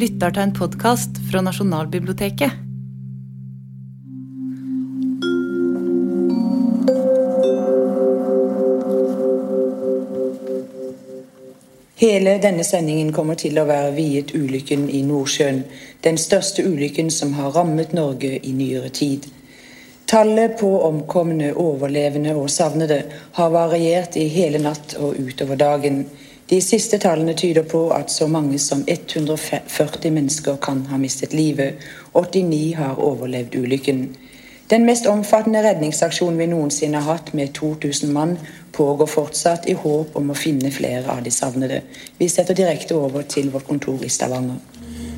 [0.00, 2.52] lytter til en podkast fra Nasjonalbiblioteket.
[12.00, 15.66] Hele denne sendingen kommer til å være viet ulykken i Nordsjøen,
[16.06, 19.28] den største ulykken som har rammet Norge i nyere tid.
[20.08, 23.02] Tallet på omkomne, overlevende og savnede
[23.36, 26.06] har variert i hele natt og utover dagen.
[26.50, 31.78] De siste tallene tyder på at så mange som 140 mennesker kan ha mistet livet.
[32.18, 34.00] 89 har overlevd ulykken.
[34.70, 38.34] Den mest omfattende redningsaksjonen vi noensinne har hatt, med 2000 mann,
[38.74, 41.80] pågår fortsatt i håp om å finne flere av de savnede.
[42.18, 44.58] Vi setter direkte over til vårt kontor i Stavanger.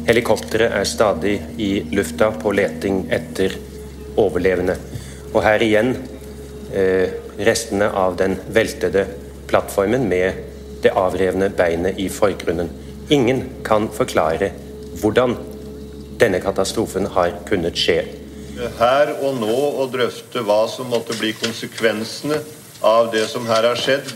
[0.04, 3.56] Helikopteret er stadig i lufta på leting etter
[4.20, 4.76] overlevende.
[5.32, 5.96] Og her igjen
[6.76, 9.08] eh, restene av den veltede
[9.48, 10.51] plattformen med
[10.82, 12.70] det avrevne beinet i forgrunnen.
[13.10, 14.52] Ingen kan forklare
[15.00, 15.36] hvordan
[16.20, 18.02] denne katastrofen har kunnet skje.
[18.78, 22.38] Her og nå å drøfte hva som måtte bli konsekvensene
[22.84, 24.10] av det som her har skjedd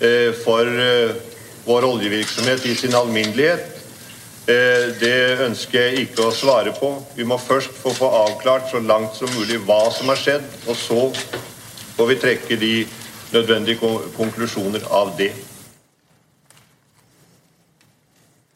[0.00, 1.14] eh, for eh,
[1.66, 3.82] vår oljevirksomhet i sin alminnelighet,
[4.46, 6.94] eh, det ønsker jeg ikke å svare på.
[7.16, 10.78] Vi må først få få avklart så langt som mulig hva som har skjedd, og
[10.78, 11.06] så
[11.96, 12.74] får vi trekke de
[13.32, 15.32] nødvendige konklusjoner av det.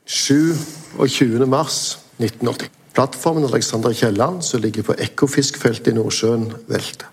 [0.06, 1.46] 27.
[1.46, 2.70] mars 1980.
[2.94, 7.06] Plattformen Alexander Kielland, som ligger på Ekofiskfeltet i Nordsjøen, velter.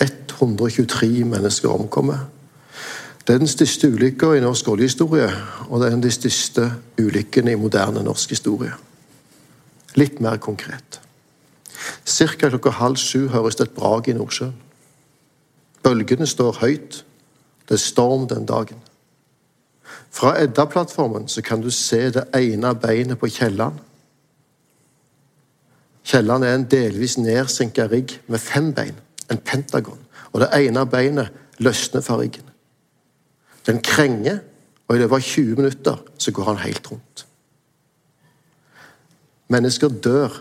[0.00, 2.18] 123 mennesker omkommer.
[3.26, 5.30] Det er den største ulykka i norsk oljehistorie,
[5.68, 6.68] og det er en av de største
[7.00, 8.76] ulykkene i moderne norsk historie.
[9.96, 11.00] Litt mer konkret.
[12.04, 14.54] Cirka klokka halv sju høres det et brak i Nordsjøen.
[15.82, 17.02] Bølgene står høyt.
[17.68, 18.80] Det er storm den dagen.
[20.10, 23.78] Fra Edda-plattformen så kan du se det ene beinet på Kielland.
[26.04, 28.96] Kielland er en delvis nedsinka rigg med fem bein,
[29.30, 29.98] en pentagon.
[30.32, 32.44] Og det ene beinet løsner fra riggen.
[33.66, 34.38] Den krenger,
[34.88, 37.26] og i løpet av 20 minutter så går han helt rundt.
[39.48, 40.32] Mennesker dør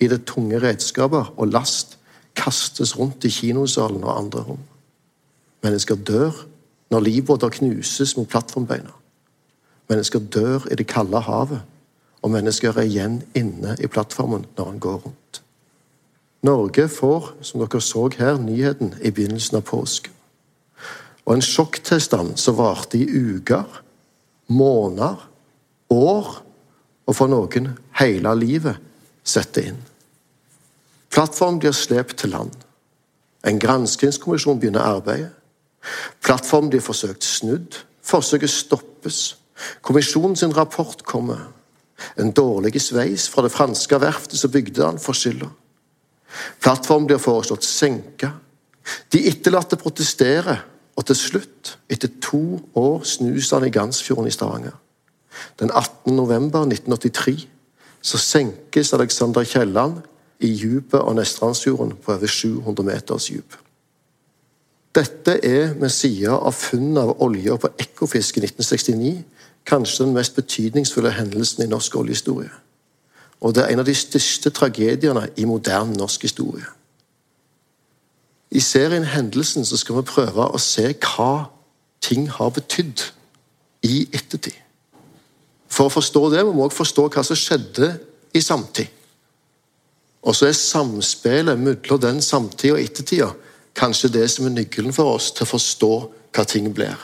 [0.00, 1.98] i det tunge redskaper og last
[2.38, 4.62] kastes rundt i kinosalen og andre rom.
[5.62, 6.44] Mennesker dør
[6.90, 8.94] når livbåter knuses mot plattformbeina.
[9.88, 11.60] Mennesker dør i det kalde havet,
[12.22, 15.42] og mennesker er igjen inne i plattformen når han går rundt.
[16.42, 20.12] Norge får, som dere så her, nyheten i begynnelsen av påsken.
[21.26, 23.64] Og en sjokktilstand som varte i uker,
[24.48, 25.18] måneder,
[25.90, 26.30] år,
[27.08, 28.78] og for noen hele livet,
[29.24, 29.82] setter inn.
[31.12, 32.54] Plattformen blir slept til land.
[33.44, 35.32] En granskingskommisjon begynner arbeidet.
[36.24, 37.78] Plattformen blir forsøkt snudd.
[38.02, 39.36] Forsøket stoppes.
[39.82, 41.48] Kommisjonens rapport kommer.
[42.18, 45.48] En dårlig sveis fra det franske verftet som bygde den, får skylda.
[46.62, 48.32] Plattformen blir foreslått senka.
[49.12, 50.64] De etterlatte protesterer,
[50.98, 54.74] og til slutt, etter to år, snus han i Gansfjorden i Stavanger.
[55.60, 56.14] Den 18.
[56.16, 57.46] november 1983
[58.02, 60.00] så senkes Alexander Kielland
[60.38, 63.54] i dypet av Nestrandsfjorden på over 700 meters dyp.
[64.98, 69.12] Dette er med sida av funnet av olje på Ekofisk i 1969
[69.68, 72.50] kanskje den mest betydningsfulle hendelsen i norsk oljehistorie.
[73.40, 76.66] Og det er en av de største tragediene i moderne norsk historie.
[78.50, 81.50] I serien Hendelsen så skal vi prøve å se hva
[82.00, 83.04] ting har betydd
[83.84, 84.56] i ettertid.
[85.68, 87.90] For å forstå det må vi også forstå hva som skjedde
[88.34, 88.88] i samtid.
[90.24, 93.28] Og så er samspillet mellom den samtida og ettertida
[93.78, 95.92] kanskje det som er nøkkelen for oss til å forstå
[96.34, 96.98] hva ting blir.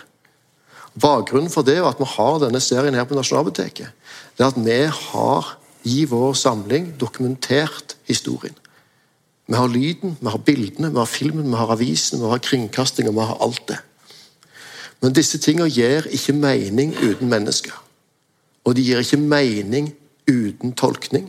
[1.01, 3.91] Bakgrunnen for det og at vi har denne serien her på Nasjonalbiblioteket,
[4.37, 4.81] det er at vi
[5.11, 8.55] har i vår samling dokumentert historien.
[9.47, 13.11] Vi har lyden, vi har bildene, vi har filmen, vi har avisen, vi har kringkastinga,
[13.13, 13.81] vi har alt det.
[15.03, 17.75] Men disse tingene gir ikke mening uten mennesker.
[18.65, 19.91] Og de gir ikke mening
[20.31, 21.29] uten tolkning.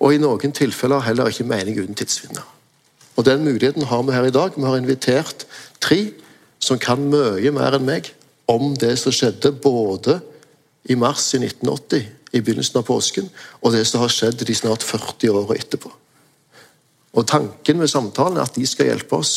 [0.00, 2.46] Og i noen tilfeller heller ikke mening uten tidsvinner.
[3.16, 4.52] Og Den muligheten har vi her i dag.
[4.56, 5.46] Vi har invitert
[5.80, 6.12] tre
[6.58, 8.12] som kan mye mer enn meg
[8.50, 10.20] om det som skjedde både
[10.90, 13.28] i mars i 1980, i begynnelsen av påsken,
[13.60, 15.90] og det som har skjedd de snart 40 åra etterpå.
[17.14, 19.34] Og Tanken med samtalen er at de skal hjelpe oss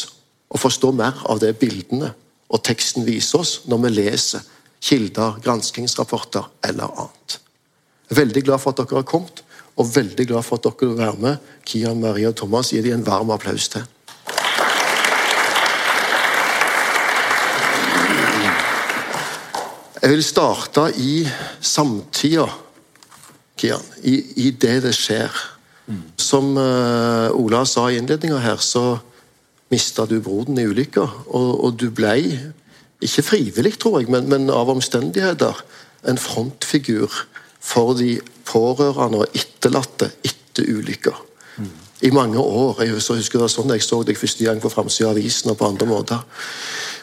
[0.53, 2.13] å forstå mer av det bildene
[2.53, 4.43] og teksten viser oss når vi leser
[4.83, 7.39] kilder, granskingsrapporter eller annet.
[8.09, 9.41] Jeg er veldig glad for at dere har kommet,
[9.77, 11.51] og veldig glad for at dere vil være med.
[11.65, 13.85] Kian, Maria og Thomas, gi dem en varm applaus til.
[20.03, 21.23] Jeg vil starte i
[21.61, 22.49] samtida.
[23.57, 25.31] Kian, i, i det det skjer.
[26.19, 28.97] Som uh, Ola sa i innledninga her, så
[29.71, 31.05] mista du broren i ulykka.
[31.31, 32.17] Og, og, du ble,
[33.03, 35.63] ikke frivillig, tror jeg, men, men av omstendigheter,
[36.03, 37.23] en frontfigur
[37.63, 38.17] for de
[38.47, 41.13] pårørende og etterlatte etter ulykka.
[41.57, 41.71] Mm.
[42.07, 42.81] I mange år.
[42.83, 45.59] Jeg husker det var sånn jeg så deg første gang på framsida av avisen og
[45.59, 46.23] på andre måter.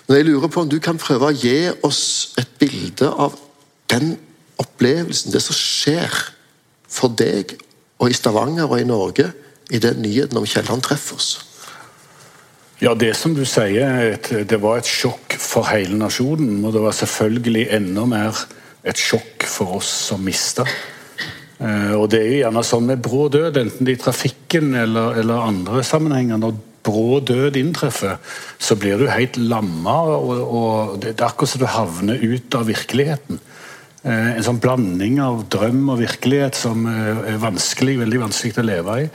[0.09, 3.37] Men jeg lurer på om du kan prøve å gi oss et bilde av
[3.91, 4.17] den
[4.61, 6.15] opplevelsen, det som skjer
[6.91, 7.57] for deg
[8.01, 9.31] og i Stavanger og i Norge
[9.71, 11.31] i den nyheten om Kielland treffer oss.
[12.81, 14.17] Ja, det som du sier,
[14.49, 16.63] det var et sjokk for hele nasjonen.
[16.65, 18.39] Og det var selvfølgelig enda mer
[18.89, 20.65] et sjokk for oss som mista.
[21.61, 24.73] Eh, og det er jo gjerne sånn med brå død, enten det er i trafikken
[24.81, 26.41] eller, eller andre sammenhenger.
[26.41, 28.17] Når brå død inntreffer,
[28.59, 29.99] så blir du helt lamma.
[30.17, 33.43] Og, og det er akkurat som du havner ut av virkeligheten.
[34.01, 38.69] Eh, en sånn blanding av drøm og virkelighet som eh, er vanskelig, veldig vanskelig å
[38.71, 39.09] leve i.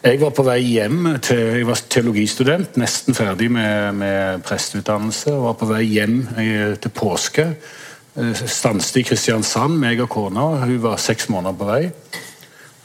[0.00, 5.34] Jeg var på vei hjem til, jeg var teologistudent, nesten ferdig med, med presteutdannelse.
[5.36, 6.22] og var på vei hjem
[6.80, 7.50] til påske.
[8.16, 10.48] Stanset i Kristiansand, meg og kona.
[10.64, 11.82] Hun var seks måneder på vei.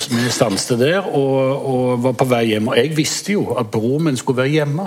[0.06, 2.70] Vi stanset der og, og, var på vei hjem.
[2.70, 4.86] Og jeg visste jo at broren min skulle være hjemme.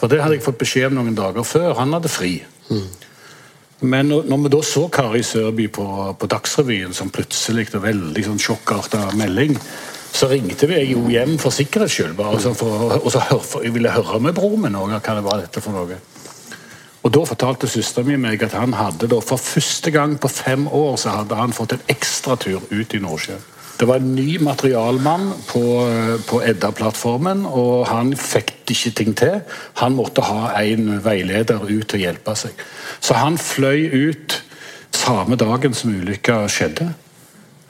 [0.00, 1.74] For det hadde jeg fått beskjed om noen dager før.
[1.80, 2.38] Han hadde fri.
[2.70, 2.88] Mm.
[3.80, 5.86] Men når, vi da så Kari Sørby på,
[6.20, 9.56] på Dagsrevyen som plutselig og veldig sånn sjokkarta melding,
[10.12, 12.16] så ringte vi jo hjem for sikkerhets skyld.
[12.18, 15.24] Bare, sånn for, og så hør, for, jeg ville høre med broren min hva det
[15.24, 16.00] var dette for noe.
[17.02, 20.66] Og Da fortalte søsteren min meg at han hadde da, for første gang på fem
[20.68, 23.46] år så hadde han fått en ekstratur ut i Nordsjøen.
[23.80, 25.62] Det var en ny materialmann på,
[26.28, 29.38] på Edda-plattformen, og han fikk ikke ting til.
[29.80, 32.60] Han måtte ha en veileder ut til å hjelpe seg.
[33.00, 34.36] Så han fløy ut
[34.92, 36.90] samme dagen som ulykka skjedde.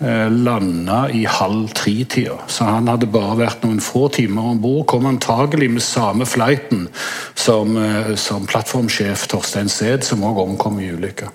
[0.00, 4.86] Eh, landa i halv tre-tida, så han hadde bare vært noen få timer om bord.
[4.88, 6.86] Kom antagelig med samme flighten
[7.34, 11.28] som, eh, som plattformsjef Torstein Sæd, som òg omkom i ulykka.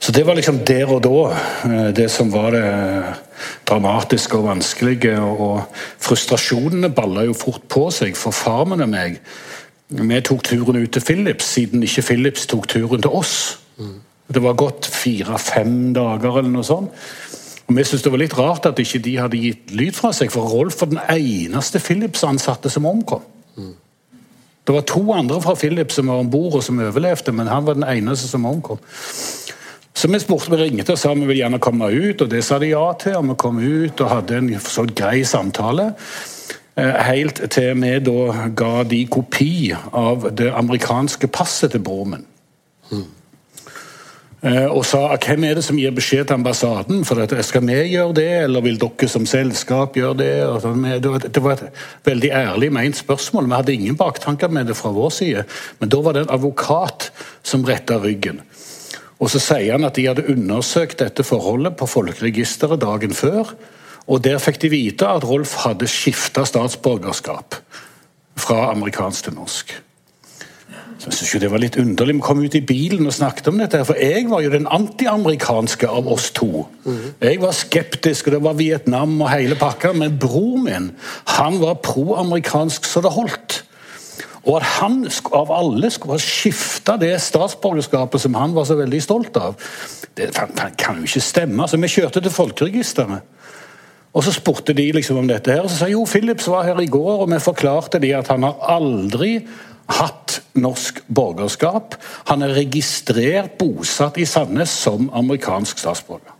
[0.00, 1.30] Så det var liksom der og da
[1.64, 3.04] eh, det som var det
[3.66, 5.14] dramatiske og vanskelige.
[5.20, 5.62] Og
[6.00, 9.20] frustrasjonene balla jo fort på seg for farmen og meg.
[9.90, 13.58] Vi tok turen ut til Philips, siden ikke Philips tok turen til oss.
[14.28, 16.92] Det var gått fire-fem dager eller noe sånt.
[17.68, 20.32] Og Vi syntes det var litt rart at ikke de hadde gitt lyd fra seg,
[20.32, 23.22] for Rolf var den eneste Philips-ansatte som omkom.
[24.66, 27.66] Det var to andre fra Philips som var om bord og som overlevde, men han
[27.66, 28.78] var den eneste som omkom.
[29.94, 32.58] Så vi spurte, vi ringte og sa vi ville gjerne komme ut, og det sa
[32.58, 33.16] de ja til.
[33.18, 35.92] Og vi kom ut og hadde en så grei samtale.
[36.76, 42.24] Eh, helt til vi da ga de kopi av det amerikanske passet til broren min.
[42.92, 43.04] Mm.
[44.42, 47.04] Og sa hvem er det som gir beskjed til ambassaden?
[47.06, 51.30] for at, Skal vi gjøre det, eller vil dere som selskap gjøre det?
[51.32, 51.70] Det var et
[52.04, 53.46] veldig ærlig ment spørsmål.
[53.46, 55.44] Vi hadde ingen baktanker med det fra vår side.
[55.78, 57.12] Men da var det en advokat
[57.42, 58.42] som retta ryggen.
[59.22, 63.54] Og Så sier han at de hadde undersøkt dette forholdet på folkeregisteret dagen før.
[64.08, 67.54] og Der fikk de vite at Rolf hadde skifta statsborgerskap
[68.36, 69.82] fra amerikansk til norsk.
[71.04, 72.14] Jeg synes jo Det var litt underlig.
[72.14, 73.84] Vi kom ut i bilen og snakket om dette.
[73.84, 76.66] For jeg var jo den antiamerikanske av oss to.
[77.20, 79.92] Jeg var skeptisk, og det var Vietnam og hele pakka.
[79.92, 80.92] Men bror min
[81.38, 83.62] han var pro-amerikansk så det holdt.
[84.42, 85.04] Og at han
[85.38, 89.54] av alle skulle ha skifta det statsborgerskapet som han var så veldig stolt av,
[90.16, 90.32] det
[90.78, 91.68] kan jo ikke stemme.
[91.68, 93.22] Så vi kjørte til Folkeregisteret.
[94.12, 96.80] Og Så spurte de liksom om dette, her, og så sa jo Philips var her
[96.80, 99.38] i går, og vi forklarte de at han har aldri
[99.86, 101.96] hatt norsk borgerskap.
[102.30, 106.34] Han er registrert bosatt i Sandnes som amerikansk statsborger.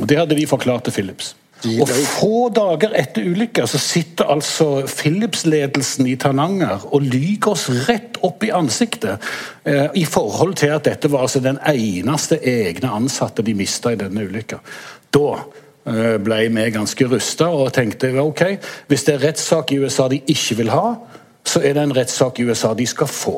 [0.00, 1.34] Og Det hadde vi forklart til Philips.
[1.62, 8.18] Og Få dager etter ulykka så sitter altså Philips-ledelsen i Tananger og lyver oss rett
[8.26, 9.22] opp i ansiktet
[9.64, 14.00] eh, i forhold til at dette var altså den eneste egne ansatte de mista i
[14.00, 14.58] denne ulykka.
[15.14, 18.44] Da eh, ble vi ganske rusta og tenkte ok,
[18.90, 20.96] hvis det er rettssak i USA de ikke vil ha,
[21.44, 23.36] så er det en rettssak i USA de skal få.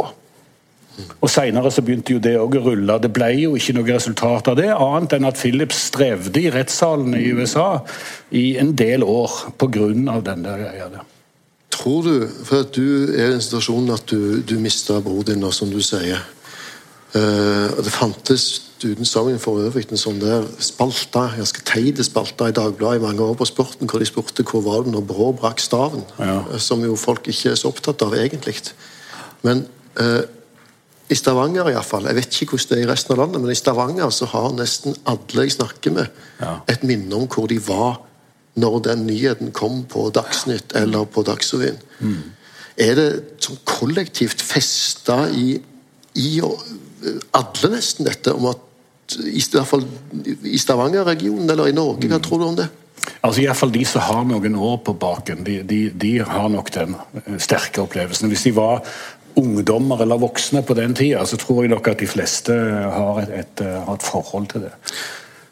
[0.95, 2.99] Og Seinere begynte jo det å rulle.
[3.03, 7.19] Det ble jo ikke noe resultat av det, annet enn at Philips strevde i rettssalene
[7.19, 7.81] i USA
[8.31, 9.89] i en del år pga.
[10.23, 11.11] den der greia der.
[11.75, 15.43] Tror du, for at du er i en situasjon at du, du mista bror din,
[15.51, 16.21] som du sier
[17.15, 22.55] uh, Det fantes uten sammen for øvrig en sånn der spalte, ganske teit spalte i
[22.57, 25.61] Dagbladet i mange år på Sporten, hvor de spurte hvor var det når Brå brakk
[25.63, 26.05] staven.
[26.19, 26.43] Ja.
[26.63, 28.57] Som jo folk ikke er så opptatt av, egentlig.
[29.43, 29.67] Men
[30.01, 30.23] eh,
[31.13, 32.07] I Stavanger iallfall.
[32.09, 34.55] Jeg vet ikke hvordan det er i resten av landet, men i Stavanger så har
[34.57, 36.55] nesten alle jeg snakker med, Ja.
[36.69, 38.01] et minne om hvor de var
[38.57, 41.77] når den nyheten kom på Dagsnytt eller på Dagsrevyen.
[42.79, 43.09] Er det
[43.43, 45.61] sånn kollektivt festa i,
[46.19, 48.64] i alle nesten dette om at
[49.21, 49.85] i, i hvert fall
[50.45, 52.71] i Stavanger-regionen eller i Norge, hva tror du om det?
[53.25, 56.49] Altså i hvert fall De som har noen år på baken, de, de, de har
[56.53, 58.31] nok den eh, sterke opplevelsen.
[58.33, 58.85] Hvis de var
[59.41, 63.35] ungdommer eller voksne på den tida, så tror jeg nok at de fleste har et,
[63.43, 64.73] et, eh, har et forhold til det.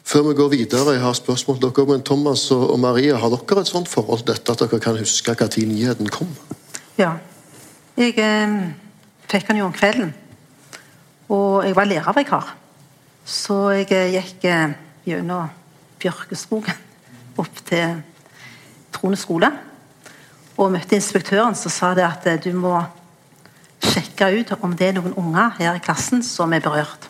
[0.03, 3.31] Før vi går videre, jeg har spørsmål til dere, men Thomas og og Maria, har
[3.31, 6.33] dere et sånt forhold til dette at dere kan huske når nyheten kom?
[6.97, 7.13] Ja.
[7.97, 8.57] Jeg eh,
[9.29, 10.13] fikk den jo om kvelden.
[11.29, 12.55] Og jeg var lærervikar.
[13.23, 14.73] Så jeg gikk eh,
[15.07, 15.47] gjennom
[16.01, 16.75] Bjørkeskogen
[17.39, 18.01] opp til
[18.93, 19.49] Trone skole.
[20.59, 22.75] Og møtte inspektøren som sa det at eh, du må
[23.83, 27.07] sjekke ut om det er noen unger her i klassen som er berørt.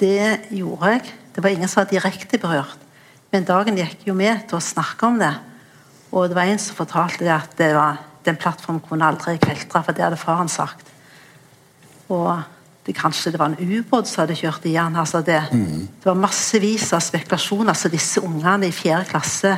[0.00, 1.12] Det gjorde jeg.
[1.34, 2.80] Det var ingen som var direkte berørt.
[3.30, 5.32] Men dagen gikk jo med til å snakke om det.
[6.14, 9.82] Og det var en som fortalte det at det var, den plattformen kunne aldri kveltre,
[9.82, 10.90] for det hadde faren sagt.
[12.14, 12.42] Og
[12.84, 14.96] det, kanskje det var en ubåt som hadde kjørt i han.
[15.00, 19.54] Altså det, det var massevis av spekulasjoner som disse ungene i fjerde klasse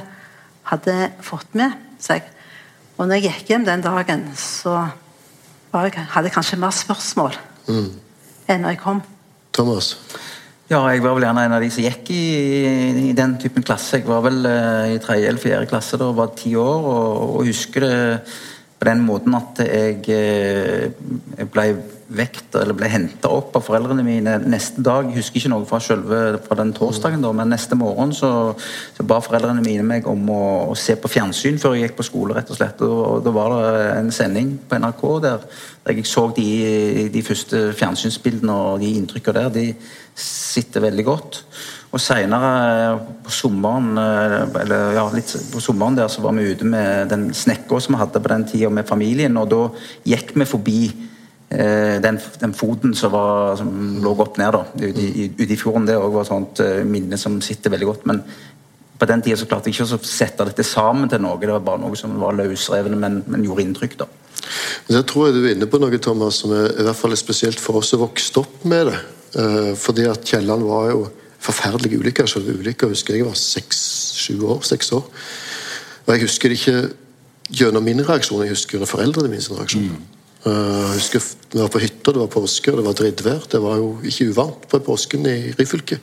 [0.71, 2.25] hadde fått med seg.
[2.97, 4.79] Og når jeg gikk hjem den dagen, så
[5.73, 9.03] var jeg, hadde jeg kanskje mer spørsmål enn når jeg kom.
[9.57, 9.95] Thomas?
[10.67, 12.23] Ja, jeg var vel gjerne en av de som gikk i,
[13.11, 14.01] i den typen klasse.
[14.01, 17.47] Jeg var vel uh, i tredje eller fjerde klasse da, var ti år, og, og
[17.47, 17.99] husker det
[18.77, 20.91] på den måten at jeg, eh,
[21.39, 21.69] jeg ble
[22.07, 25.09] vekt, eller ble henta opp av foreldrene mine neste dag.
[25.11, 28.31] Jeg husker ikke noe fra selve fra den torsdagen, da, men neste morgen så,
[28.97, 32.07] så ba foreldrene mine meg om å, å se på fjernsyn før jeg gikk på
[32.07, 32.37] skole.
[32.37, 32.83] rett og slett.
[32.87, 35.49] Og, og Da var det en sending på NRK der,
[35.87, 36.51] der jeg så de,
[37.13, 39.57] de første fjernsynsbildene og de inntrykkene der.
[39.57, 39.67] De
[40.17, 41.43] sitter veldig godt.
[41.95, 46.67] Og seinere på sommeren eh, eller ja, litt på sommeren der så var vi ute
[46.69, 49.61] med den snekka som vi hadde på den tida med familien, og da
[50.09, 51.16] gikk vi forbi eh,
[51.49, 53.71] den, den foten som, var, som
[54.03, 55.87] lå opp ned da, ute i, ut i fjorden.
[55.87, 58.07] Det var et sånt eh, minne som sitter veldig godt.
[58.11, 58.23] men
[58.97, 61.37] på den tida så klarte jeg ikke å sette dette sammen til noe.
[61.41, 63.99] Det var bare noe som var løsrevne, men, men gjorde inntrykk.
[64.01, 64.07] da.
[64.87, 67.13] Men Jeg tror jeg du er inne på noe Thomas, som er, i hvert fall
[67.13, 68.99] er spesielt for oss som vokste opp med det.
[69.37, 71.07] Eh, fordi at Kielland var jo
[71.45, 72.31] forferdelige ulykker.
[72.31, 74.65] Selve ulykka husker jeg var seks-sju år.
[74.65, 75.05] seks år.
[76.07, 76.79] Og jeg husker det ikke
[77.53, 79.91] gjennom min reaksjon, jeg husker gjennom foreldrene mine sin reaksjon.
[79.93, 80.16] Eh,
[80.53, 81.23] jeg husker
[81.53, 83.47] Vi var på hytta, det var påske, og det var drittvær.
[83.51, 85.99] Det var jo ikke uvarmt på påsken i Ryfylke.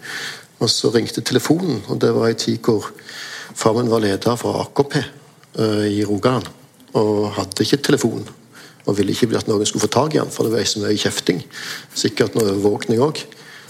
[0.63, 2.87] Og så ringte telefonen, og det var ei tid hvor
[3.53, 6.47] far min var leder for AKP eh, i Rogaland.
[6.97, 8.25] Og hadde ikke telefon.
[8.87, 10.99] Og ville ikke at noen skulle få tak i han, for det var så mye
[10.99, 11.43] kjefting.
[11.95, 13.23] Sikkert noe overvåkning òg.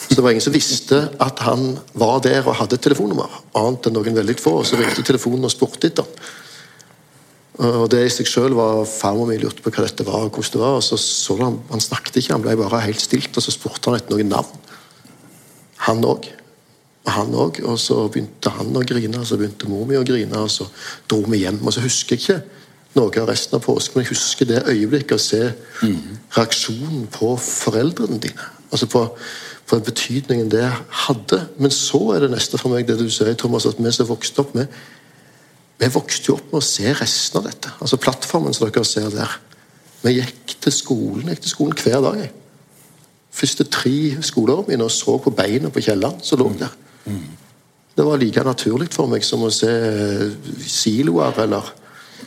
[0.03, 3.30] Så det var ingen som visste at han var der og hadde telefonnummer.
[3.56, 4.58] Annet enn noen veldig få.
[4.62, 6.32] Og så ringte telefonen og spurte etter han.
[7.62, 10.55] Og det i seg selv var Farmor mi lurte på hva dette var, og hvordan
[10.55, 10.77] det var.
[10.79, 13.91] og så så han, han snakket ikke, han ble bare helt stilt, og så spurte
[13.91, 14.72] han etter noen navn.
[15.86, 16.31] Han òg.
[17.03, 17.62] Og han òg.
[17.67, 20.65] Og så begynte han å grine, og så begynte mor mi å grine, og så
[21.12, 21.62] dro vi hjem.
[21.62, 22.39] Og så husker jeg ikke
[22.98, 25.43] noe av resten av påsken, men jeg husker det øyeblikket å se
[26.36, 28.50] reaksjonen på foreldrene dine.
[28.74, 29.05] Altså på,
[29.69, 30.65] på betydningen det
[31.05, 31.43] hadde.
[31.62, 34.41] Men så er det neste for meg, det du sier, Thomas, at vi som vokste
[34.45, 34.69] opp med
[35.80, 37.74] vi vokste jo opp med å se resten av dette.
[37.82, 39.38] Altså plattformen som dere ser der.
[40.03, 42.20] Vi gikk til skolen gikk til skolen hver dag.
[42.24, 42.32] jeg.
[43.34, 46.75] Første tre skoleårene mine og så på beina på kjelleren som lå der.
[47.98, 49.70] Det var like naturlig for meg som å se
[50.65, 51.74] siloer eller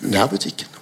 [0.03, 0.76] nærbutikken.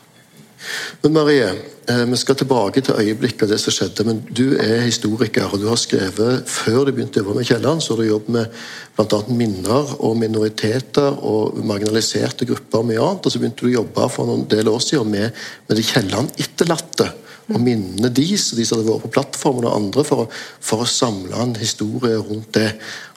[1.02, 1.48] Men Marie,
[1.88, 4.06] eh, vi skal tilbake til øyeblikket og det som skjedde.
[4.08, 7.82] Men du er historiker, og du har skrevet før du begynte å jobbe med Kielland,
[7.84, 8.62] så har du jobbet med
[8.96, 9.20] bl.a.
[9.28, 13.26] minner og minoriteter og marginaliserte grupper og mye annet.
[13.26, 17.10] Og så begynte du å jobbe for noen del år siden med, med de Kielland-etterlatte.
[17.52, 20.30] Og minnene deres, de som hadde vært på plattformen og andre, for, å-
[20.64, 22.70] for å samle en historie rundt det.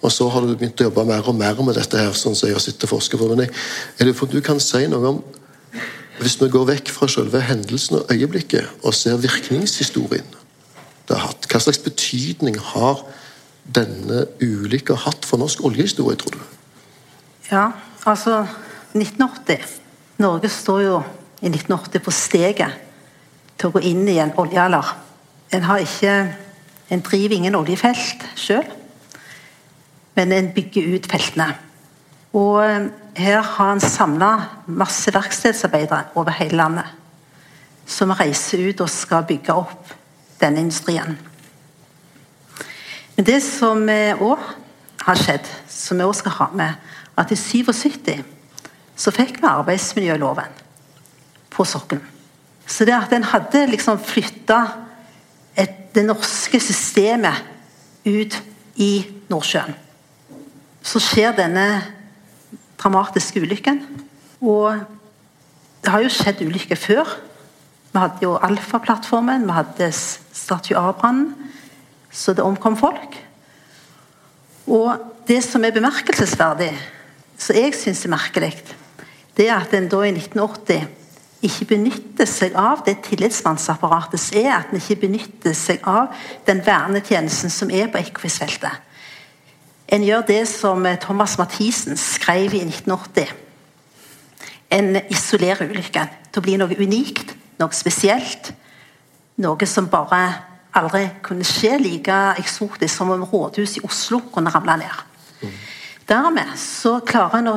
[0.03, 2.49] Og så har du begynt å jobbe mer og mer med dette her, sånn som
[2.49, 3.29] jeg har sittet og forsket på.
[3.31, 3.53] Men jeg,
[4.01, 5.21] jeg lurer du kan si noe om
[6.17, 10.35] hvis vi går vekk fra selve hendelsen og øyeblikket og ser virkningshistorien
[11.07, 13.03] det har hatt, hva slags betydning har
[13.75, 16.41] denne ulykka hatt for norsk oljehistorie, tror du?
[17.51, 17.69] Ja,
[18.03, 18.41] altså
[18.91, 19.77] 1980
[20.17, 20.97] Norge står jo
[21.41, 22.77] i 1980 på steget
[23.57, 24.95] til å gå inn i en oljealder.
[25.53, 26.17] En har ikke
[26.87, 28.63] En driver ingen oljefelt sjøl,
[30.15, 31.49] men en bygger ut feltene.
[32.31, 32.85] Og eh,
[33.17, 34.31] her har han samla
[34.65, 36.85] masse verkstedsarbeidere over hele landet.
[37.87, 39.93] Som reiser ut og skal bygge opp
[40.41, 41.17] denne industrien.
[43.15, 44.43] Men det som òg
[45.07, 46.75] har skjedd, som vi òg skal ha med,
[47.17, 48.21] at i 77
[48.97, 50.53] så fikk vi arbeidsmiljøloven
[51.53, 52.05] på sokkelen.
[52.67, 54.61] Så det at en hadde liksom flytta
[55.95, 57.39] det norske systemet
[58.05, 58.35] ut
[58.75, 58.91] i
[59.31, 59.73] Nordsjøen,
[60.85, 61.65] så skjer denne
[62.77, 63.81] dramatiske ulykken.
[64.41, 64.79] Og
[65.83, 67.15] det har jo skjedd ulykker før.
[67.93, 71.33] Vi hadde jo Alfa-plattformen, vi hadde Statue A-brannen,
[72.11, 73.17] så det omkom folk.
[74.67, 74.91] Og
[75.27, 76.73] det som er bemerkelsesverdig,
[77.37, 78.53] som jeg syns er merkelig,
[79.37, 80.87] det er at en da i 1980
[81.47, 86.09] ikke benytter seg av det tillitsmannsapparatet som er, at en ikke benytter seg av
[86.47, 88.86] den vernetjenesten som er på Ekofisk-feltet.
[89.87, 93.29] En gjør det som Thomas Mathisen skrev i 1980.
[94.75, 98.51] En isolerer ulykken til å bli noe unikt, noe spesielt.
[99.39, 100.21] Noe som bare
[100.75, 105.53] aldri kunne skje like eksotisk som om rådhus i Oslo kunne ramle ned.
[106.07, 107.55] Dermed så klarer en å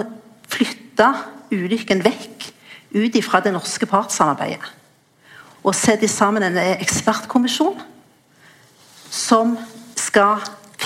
[0.51, 1.11] flytte
[1.51, 2.47] ulykken vekk
[2.95, 4.71] ut ifra det norske partssamarbeidet.
[5.67, 7.79] Og sette sammen en ekspertkommisjon
[9.11, 9.59] som
[9.99, 10.41] skal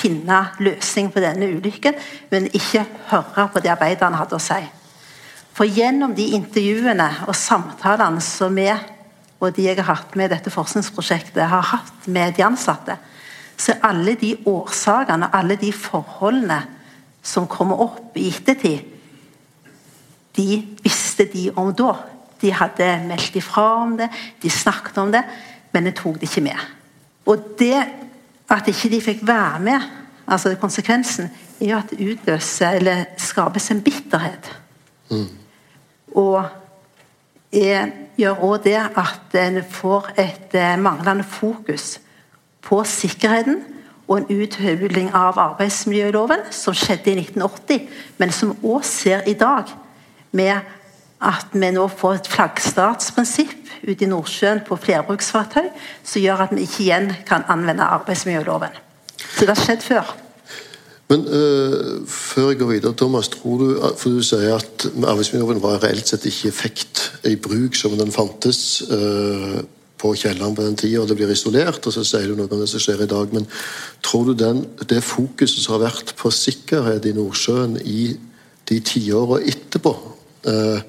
[0.04, 1.96] finne løsning på denne ulykken,
[2.30, 4.60] men ikke høre på det arbeiderne hadde å si.
[5.54, 8.68] For gjennom de intervjuene og samtalene som vi
[9.44, 12.96] og de jeg har hatt med dette forskningsprosjektet, har hatt med de ansatte,
[13.56, 16.62] så er alle de årsakene alle de forholdene
[17.24, 18.90] som kommer opp i ettertid,
[20.34, 20.48] de
[20.82, 21.92] visste de om da.
[22.40, 24.08] De hadde meldt ifra om det,
[24.42, 25.22] de snakket om det,
[25.72, 26.64] men de tok det ikke med.
[27.30, 27.78] Og det
[28.56, 29.88] at ikke de fikk være med,
[30.26, 31.30] altså konsekvensen,
[31.60, 34.50] er jo at det utløser eller skapes en bitterhet.
[35.10, 35.28] Mm.
[36.14, 36.44] Og
[37.52, 42.00] jeg gjør òg det at en får et eh, manglende fokus
[42.62, 43.62] på sikkerheten
[44.08, 47.86] og en uthuling av arbeidsmiljøloven, som skjedde i 1980,
[48.18, 49.70] men som òg ser i dag,
[50.32, 50.60] med
[51.24, 55.70] at vi nå får et flaggstatsprinsipp ute i Nordsjøen på flerbruksfartøy,
[56.04, 58.76] som gjør at vi ikke igjen kan anvende arbeidsmiljøloven.
[59.16, 60.14] Så det har skjedd før.
[61.12, 63.68] Men uh, før jeg går videre, Thomas, tror du,
[64.00, 68.80] for du sier at arbeidsmiljøloven var reelt sett ikke effekt i bruk som den fantes
[68.88, 69.60] uh,
[70.00, 72.60] på kjelleren på den tida, og det blir isolert, og så sier du noe om
[72.60, 73.36] det som skjer i dag.
[73.36, 73.46] Men
[74.04, 78.14] tror du den, det fokuset som har vært på sikkerhet i Nordsjøen i
[78.68, 79.92] de tiåra etterpå,
[80.48, 80.80] uh,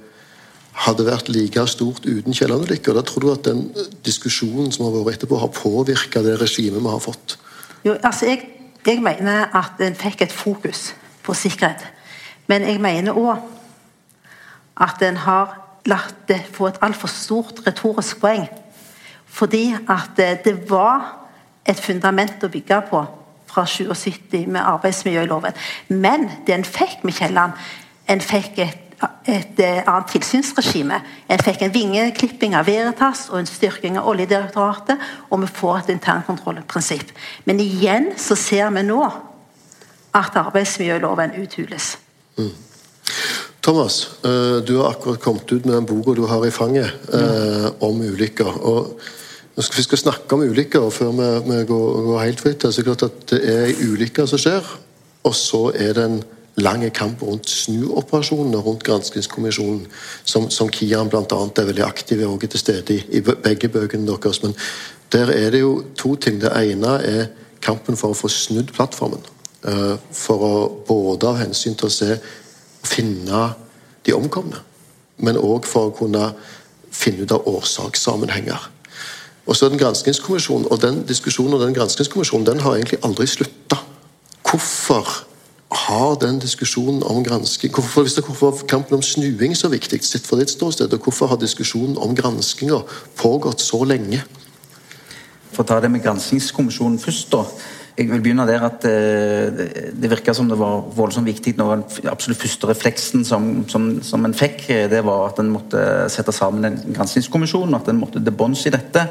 [0.84, 2.98] hadde vært like stort uten Kielland-ulykker?
[2.98, 3.70] Da tror du at den
[4.06, 7.38] diskusjonen som har vært etterpå, har påvirka det regimet vi har fått?
[7.86, 8.44] Jo, altså jeg
[8.86, 11.82] jeg mener at en fikk et fokus på sikkerhet.
[12.48, 13.40] Men jeg mener òg
[14.78, 15.56] at en har
[15.90, 18.46] latt det få et altfor stort retorisk poeng.
[19.26, 21.16] Fordi at det var
[21.66, 23.02] et fundament å bygge på
[23.50, 25.58] fra 77 med arbeidsmiljøloven.
[25.90, 27.58] Men det en fikk med Kielland,
[28.08, 28.85] en fikk et
[29.26, 31.00] et eh, annet tilsynsregime.
[31.30, 35.96] En fikk en vingeklipping av Veritas og en styrking av Oljedirektoratet, og vi får et
[35.96, 37.12] internkontrollprinsipp.
[37.46, 39.02] Men igjen så ser vi nå
[40.16, 41.96] at arbeidsmiljøloven uthules.
[42.40, 42.54] Mm.
[43.66, 47.82] Thomas, eh, du har akkurat kommet ut med den boka du har i fanget mm.
[47.82, 48.62] om ulykker.
[48.62, 49.00] og
[49.56, 51.12] Vi skal snakke om ulykker før
[51.48, 52.62] vi, går, helt fritt.
[52.62, 54.64] Det er klart at det er ulykker som skjer,
[55.24, 56.24] og så er det en
[56.56, 59.88] lang kamp rundt snuoperasjonene rundt granskingskommisjonen,
[60.24, 61.24] som, som Kian bl.a.
[61.26, 64.44] er veldig aktiv og er til stede i, i begge bøkene deres.
[64.44, 64.56] Men
[65.12, 66.40] der er det jo to ting.
[66.42, 67.26] Det ene er
[67.62, 69.24] kampen for å få snudd plattformen.
[69.66, 70.56] Uh, for å
[70.88, 73.42] både av hensyn til å se og finne
[74.06, 74.60] de omkomne,
[75.18, 76.30] men òg for å kunne
[76.94, 78.70] finne ut av årsakssammenhenger.
[79.46, 83.26] Og så er den granskingskommisjonen, og den diskusjonen og den granskingskommisjonen den har egentlig aldri
[83.30, 83.82] slutta.
[84.46, 85.10] Hvorfor
[85.72, 88.26] har den diskusjonen om gransking hvorfor, hvis det,
[88.70, 90.94] kampen om snuing så viktig sett fra ditt ståsted?
[90.94, 92.84] Og hvorfor har diskusjonen om granskinga
[93.18, 94.22] pågått så lenge?
[95.56, 97.46] For å ta det med granskingskommisjonen først, da.
[97.96, 101.54] Jeg vil begynne der at eh, Det virka som det var voldsomt viktig.
[101.56, 105.54] Når den absolutt første refleksen som, som, som en fikk, eh, det var at en
[105.54, 105.80] måtte
[106.12, 107.74] sette sammen en granskingskommisjon.
[107.78, 109.08] At en måtte til bunns i dette.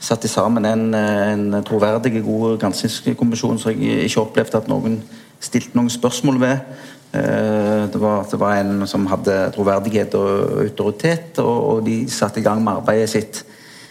[0.00, 5.02] Satte sammen en, en troverdig, god granskingskommisjon så jeg ikke opplevde at noen
[5.42, 6.74] stilte noen spørsmål ved.
[7.12, 12.40] Eh, det var, det var, en som hadde troverdighet og autoritet, og, og, de satte
[12.40, 13.42] i gang med arbeidet sitt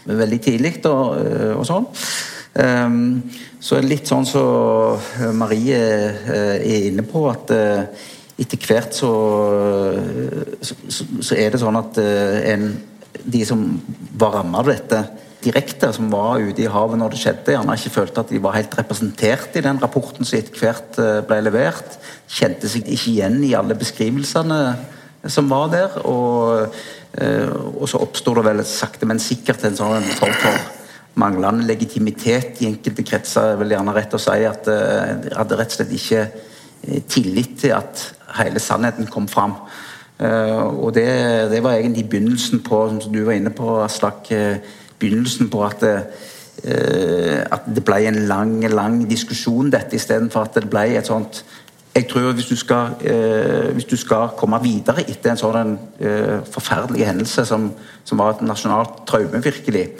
[0.04, 1.86] veldig tidlig og, eh, og sånn.
[2.52, 3.22] Um,
[3.62, 9.12] så litt sånn som så Marie er inne på, at etter hvert så,
[10.60, 12.66] så, så, er det sånn at en
[13.24, 13.62] de som
[14.18, 15.00] var rammet av dette
[15.44, 18.56] direkte, som var ute i havet når det skjedde, gjerne ikke følte at de var
[18.56, 21.96] helt representert i den rapporten som etter hvert eh, ble levert.
[22.30, 24.60] Kjente seg ikke igjen i alle beskrivelsene
[25.30, 25.98] som var der.
[26.08, 26.76] Og,
[27.18, 30.70] eh, og så oppsto det vel sakte, men sikkert en sånn form for
[31.22, 33.52] manglende legitimitet i enkelte kretser.
[33.52, 36.26] Jeg vil gjerne rett å si at jeg eh, hadde rett og slett ikke
[37.12, 38.00] tillit til at
[38.40, 39.52] hele sannheten kom fram.
[40.18, 41.04] Og det,
[41.50, 44.32] det var egentlig begynnelsen på, som du var inne på, Aslak
[45.02, 45.96] begynnelsen på at det,
[46.64, 51.44] eh, at det ble en lang lang diskusjon, dette, istedenfor at det ble et sånt
[51.92, 56.38] jeg tror hvis du, skal, eh, hvis du skal komme videre etter en sånn eh,
[56.48, 57.66] forferdelig hendelse som,
[58.00, 59.90] som, var et nasjonalt traume, virkelig,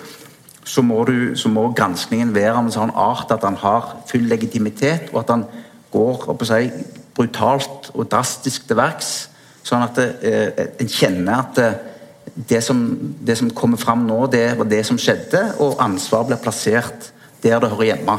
[0.65, 4.25] så må, du, så må granskningen være av en sånn art at han har full
[4.31, 5.45] legitimitet, og at han
[5.93, 6.63] går si,
[7.13, 9.13] brutalt og drastisk til verks,
[9.63, 11.71] sånn at en kjenner at det
[12.65, 12.83] som,
[13.21, 17.61] det som kommer fram nå, det var det som skjedde, og ansvar ble plassert der
[17.61, 18.19] det hører hjemme.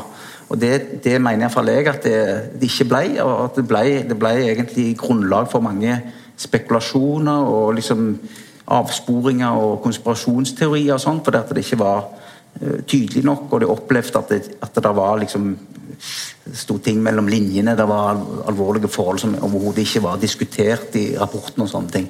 [0.49, 2.17] Og Det, det mener iallfall jeg at det,
[2.60, 3.21] det, ikke ble.
[3.23, 5.95] og at det ble, det ble egentlig grunnlag for mange
[6.38, 8.19] spekulasjoner og liksom
[8.73, 13.71] avsporinger og konspirasjonsteorier og sånn, fordi at det ikke var uh, tydelig nok, og det
[13.71, 15.56] opplevde at det, at det var liksom
[16.54, 21.63] sto ting mellom linjene, det var alvorlige forhold som overhodet ikke var diskutert i rapporten
[21.63, 22.10] og sånne ting.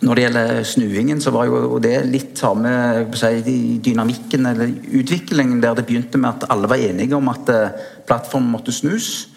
[0.00, 2.70] Når det gjelder snuingen, så var jo det litt samme
[3.18, 7.80] si, dynamikken eller utviklingen der det begynte med at alle var enige om at eh,
[8.06, 9.28] plattformen måtte snus.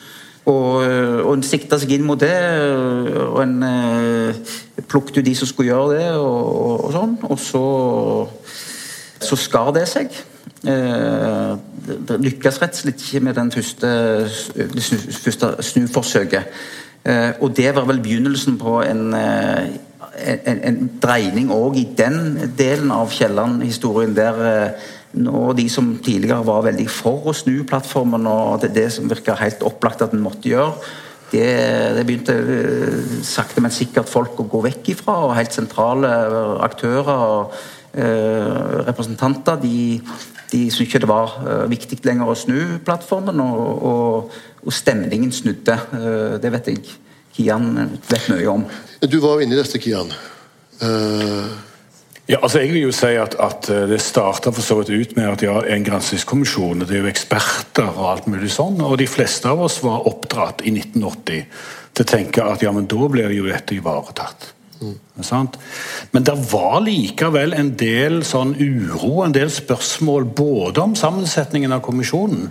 [0.46, 2.34] Og, eh, og en sikta seg inn mot det,
[3.26, 4.54] og en eh,
[4.86, 7.18] plukket ut de som skulle gjøre det, og, og sånn.
[7.26, 7.66] Og så,
[9.22, 10.14] så skar det seg.
[10.62, 11.52] Eh,
[12.08, 13.94] det lykkes rett og slett ikke med den første,
[15.26, 16.58] første snuforsøket.
[17.02, 19.72] Eh, og det var vel begynnelsen på en eh,
[20.22, 24.42] en, en dreining òg i den delen av Kielland-historien, der
[25.12, 29.10] og nå de som tidligere var veldig for å snu plattformen, og det, det som
[29.12, 30.76] virka helt opplagt at en måtte gjøre,
[31.32, 31.46] det,
[31.96, 35.14] det, begynte eh, sakte, men sikkert folk å gå vekk ifra.
[35.28, 36.10] Og helt sentrale
[36.60, 37.54] aktører og
[37.96, 40.02] eh, representanter de,
[40.52, 45.32] de syntes ikke det var eh, viktig lenger å snu plattformen, og, og, og stemningen
[45.32, 45.80] snudde.
[45.96, 46.84] Eh, det vet jeg
[47.42, 48.64] Kian vet mye om.
[49.02, 50.14] Du var jo inne i dette, Kian.
[50.82, 51.50] Uh...
[52.30, 55.58] Ja, altså jeg vil jo si at, at eh, Det starta ut med at ja,
[55.74, 58.80] en granskingskommisjon det er jo eksperter og alt mulig sånn.
[58.86, 61.44] Og de fleste av oss var oppdratt i 1980
[61.92, 64.52] til å tenke at ja, men da blir jo dette ivaretatt.
[64.82, 64.96] Mm.
[66.12, 71.84] Men det var likevel en del sånn uro, en del spørsmål både om sammensetningen av
[71.86, 72.48] kommisjonen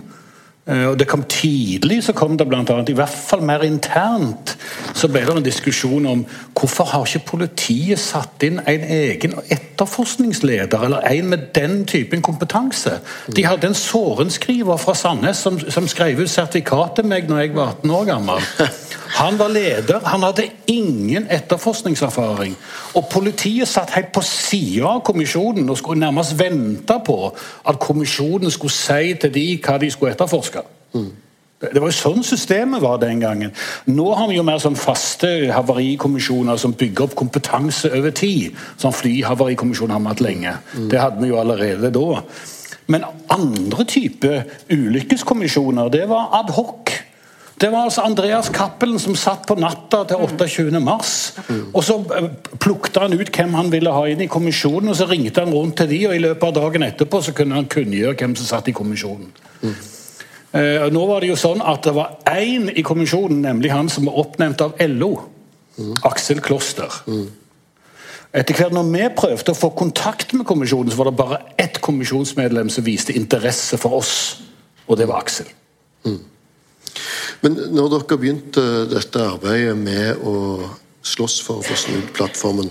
[0.65, 4.53] og det kom Tidlig så kom det blant annet, i hvert fall mer internt,
[4.93, 6.21] så ble det en diskusjon om
[6.57, 12.99] hvorfor har ikke politiet satt inn en egen etterforskningsleder, eller en med den typen kompetanse.
[13.35, 17.55] De hadde en sorenskriver fra Sandnes som, som skrev ut sertifikat til meg når jeg
[17.57, 18.49] var 18 år gammel.
[19.17, 22.55] Han var leder, han hadde ingen etterforskningserfaring.
[22.95, 27.17] Og politiet satt helt på sida av kommisjonen og skulle nærmest vente på
[27.67, 30.63] at kommisjonen skulle si til de hva de skulle etterforske.
[30.93, 31.11] Mm.
[31.61, 33.51] Det var jo sånn systemet var den gangen.
[33.85, 38.57] Nå har vi jo mer sånn faste havarikommisjoner som bygger opp kompetanse over tid.
[38.81, 40.55] Sånn flyhavarikommisjon har vi hatt lenge.
[40.73, 40.87] Mm.
[40.89, 42.23] Det hadde vi jo allerede da.
[42.91, 44.41] Men andre typer
[44.73, 46.90] ulykkeskommisjoner, det var adhoc.
[47.61, 50.79] Det var altså Andreas Cappelen som satt på natta til 28.
[50.81, 51.11] mars.
[51.73, 55.05] Og Så eh, plukket han ut hvem han ville ha inn i kommisjonen, og så
[55.09, 58.17] ringte han rundt til de, og i løpet av dagen etterpå så kunne han kunngjøre
[58.17, 59.29] hvem som satt i kommisjonen.
[59.61, 59.75] Mm.
[60.91, 64.17] nå var det jo sånn at det var én i kommisjonen, nemlig han som var
[64.23, 65.11] oppnevnt av LO.
[65.77, 65.93] Mm.
[66.09, 66.97] Aksel Kloster.
[67.07, 67.29] Mm.
[68.41, 71.79] Etter hvert når vi prøvde å få kontakt med kommisjonen, så var det bare ett
[71.83, 74.13] kommisjonsmedlem som viste interesse for oss,
[74.87, 75.49] og det var Aksel.
[76.07, 76.19] Mm.
[77.41, 80.35] Men når dere begynte dette arbeidet med å
[81.01, 82.69] slåss for å få snudd plattformen,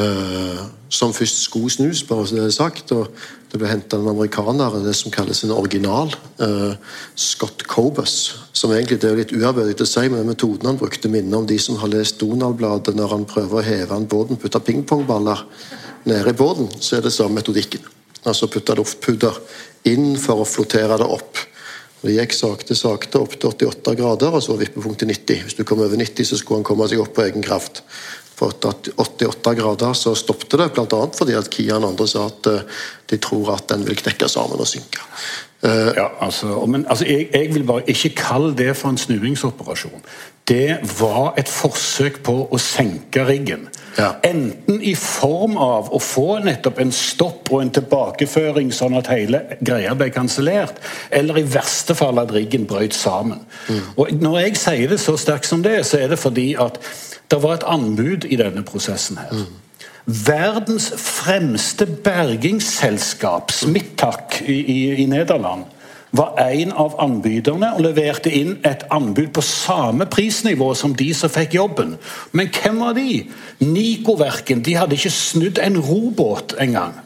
[0.00, 3.12] uh, som først skulle snus, bare så det er sagt, og
[3.52, 6.72] det ble henta en amerikaner, det som kalles en original, uh,
[7.12, 8.16] Scott Cobus,
[8.56, 11.60] som egentlig det er litt uærbødig å si, men metoden han brukte, minner om de
[11.60, 15.44] som har lest Donald-bladet når han prøver å heve en båten, putte pingpongballer
[16.08, 17.84] nede i båten, så er det samme metodikken.
[18.24, 19.36] Altså putte luftpudder
[19.90, 21.40] inn for å flotere det opp.
[22.02, 25.44] Det gikk sakte, sakte opp til 88 grader, og så vippepunktet 90.
[25.46, 27.84] Hvis du kom over 90, så skulle han komme seg opp på egen kraft.
[28.34, 31.00] For 88 grader så stoppet det, bl.a.
[31.14, 32.80] fordi at Kian andre sa at eh,
[33.12, 35.04] de tror at den vil knekke sammen og synke.
[35.62, 40.02] Uh, ja, altså, men altså, jeg, jeg, vil bare ikke kalle det for en snuingsoperasjon.
[40.48, 43.68] Det var et forsøk på å senke riggen.
[43.96, 44.14] Ja.
[44.24, 49.42] Enten i form av å få nettopp en stopp og en tilbakeføring, sånn at hele
[49.60, 53.42] greia ble kansellert, eller i verste fall at riggen brøt sammen.
[53.96, 56.80] Og Når jeg sier det så sterkt som det, så er det fordi at
[57.32, 59.44] det var et anbud i denne prosessen her.
[60.04, 65.68] Verdens fremste bergingsselskap, Smittak i, i, i Nederland,
[66.12, 71.32] var en av anbyderne og leverte inn et anbud på samme prisnivå som de som
[71.32, 71.96] fikk jobben.
[72.32, 73.22] Men hvem var de?
[73.64, 74.60] Nico-verken.
[74.64, 77.00] De hadde ikke snudd en robåt engang.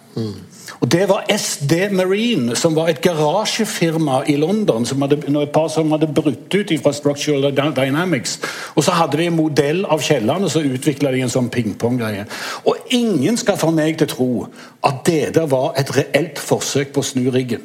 [0.81, 4.87] Og Det var SD Marine, som var et garasjefirma i London.
[4.87, 8.41] som hadde, et par som hadde brutt ut fra Structural Dynamics.
[8.75, 12.27] Og så hadde de en modell av kjelleren, og så utvikla de en sånn pingpong-greie.
[12.65, 14.47] Og ingen skal få meg til å tro
[14.83, 17.61] at det der var et reelt forsøk på å snu riggen.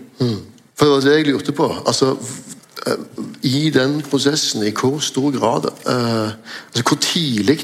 [0.76, 1.68] For det var det jeg lurte på.
[1.86, 2.16] Altså,
[2.88, 3.06] eh,
[3.48, 6.34] I den prosessen, i hvor stor grad eh,
[6.72, 7.60] altså Hvor tidlig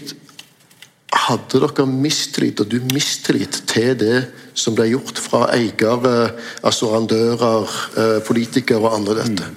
[1.28, 4.18] hadde dere mistillit, og du mistillit, til det
[4.58, 6.34] som ble gjort fra eiere,
[6.68, 9.48] assurandører, eh, politikere og andre dette?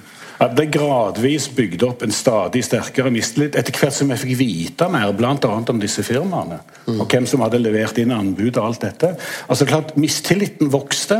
[0.41, 4.87] Ja, det gradvis bygde opp en stadig sterkere mistillit etter hvert som jeg fikk vite
[4.89, 5.35] mer, bl.a.
[5.37, 6.57] om disse firmaene.
[6.95, 9.11] Og hvem som hadde levert inn anbud og alt dette.
[9.45, 11.19] Altså klart, Mistilliten vokste.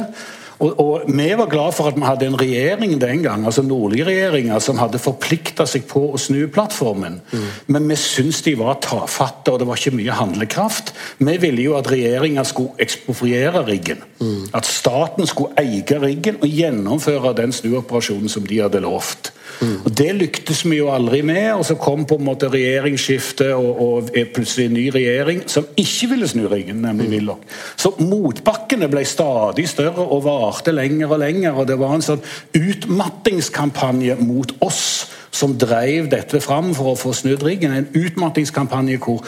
[0.62, 4.60] Og, og Vi var glad for at vi hadde en regjering den gang, altså Nordli-regjeringa,
[4.62, 7.19] som hadde forplikta seg på å snu plattformen.
[7.71, 10.93] Men vi syntes de var tafatte, og det var ikke mye handlekraft.
[11.19, 14.04] Vi ville jo at regjeringa skulle ekspropriere riggen.
[14.54, 19.34] At staten skulle eie riggen og gjennomføre den snuoperasjonen som de hadde lovt.
[19.86, 23.82] Og Det lyktes vi jo aldri med, og så kom på en måte regjeringsskiftet og,
[23.82, 27.46] og plutselig en ny regjering som ikke ville snu ringen, nemlig Willoch.
[27.76, 32.24] Så motbakkene ble stadig større og varte lenger og lenger, og det var en sånn
[32.58, 34.84] utmattingskampanje mot oss
[35.32, 37.74] som drev dette fram for å få snudd riggen.
[37.74, 39.24] En utmattingskampanje hvor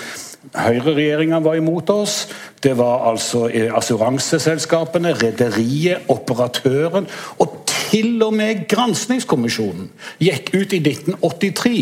[0.53, 2.27] Høyreregjeringa var imot oss.
[2.61, 7.07] Det var altså eh, assuranseselskapene, rederiet, operatøren
[7.41, 7.62] og
[7.93, 9.89] til og med Granskingskommisjonen
[10.21, 11.73] gikk ut i 1983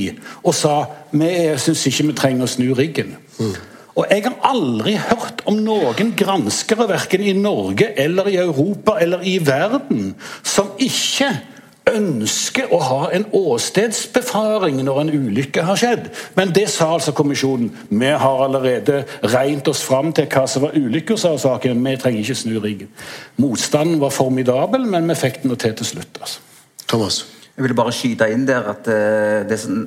[0.44, 0.78] og sa
[1.16, 1.30] vi
[1.62, 3.16] syns ikke vi trenger å snu riggen.
[3.92, 9.24] Og Jeg har aldri hørt om noen granskere, verken i Norge eller i Europa eller
[9.28, 11.34] i verden, som ikke
[11.90, 16.08] ønsker å ha en åstedsbefaring når en ulykke har skjedd.
[16.38, 17.72] Men det sa altså kommisjonen.
[17.90, 21.82] Vi har allerede regnet oss fram til hva som var ulykkesårsaken.
[21.86, 22.92] Vi trenger ikke snu riggen.
[23.42, 26.22] Motstanden var formidabel, men vi fikk den til til slutt.
[26.22, 26.40] altså.
[26.88, 27.26] Thomas?
[27.58, 29.82] Jeg ville bare skyte inn der at eh, det som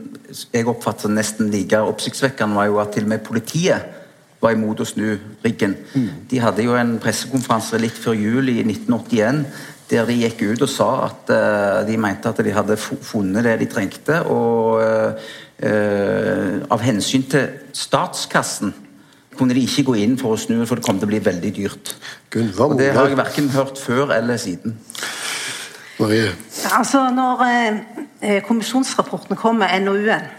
[0.52, 4.02] jeg oppfatter som nesten like oppsiktsvekkende, var jo at til og med politiet
[4.44, 5.72] var imot å snu riggen.
[6.30, 9.44] De hadde jo en pressekonferanse litt før jul i 1981
[9.90, 13.58] der de gikk ut og sa at eh, de mente at de hadde funnet det
[13.60, 14.20] de trengte.
[14.32, 15.26] Og eh,
[15.68, 18.74] eh, av hensyn til statskassen
[19.34, 21.52] kunne de ikke gå inn for å snu, for det kom til å bli veldig
[21.56, 21.96] dyrt.
[22.30, 24.78] Gud, Og det har jeg verken hørt før eller siden.
[25.98, 26.30] Marie?
[26.70, 27.42] Altså, Når
[28.46, 30.30] kommisjonsrapporten kommer, NOU-en,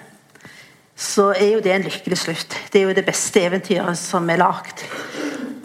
[0.95, 2.55] så er jo det en lykkelig slutt.
[2.71, 4.85] Det er jo det beste eventyret som er lagd.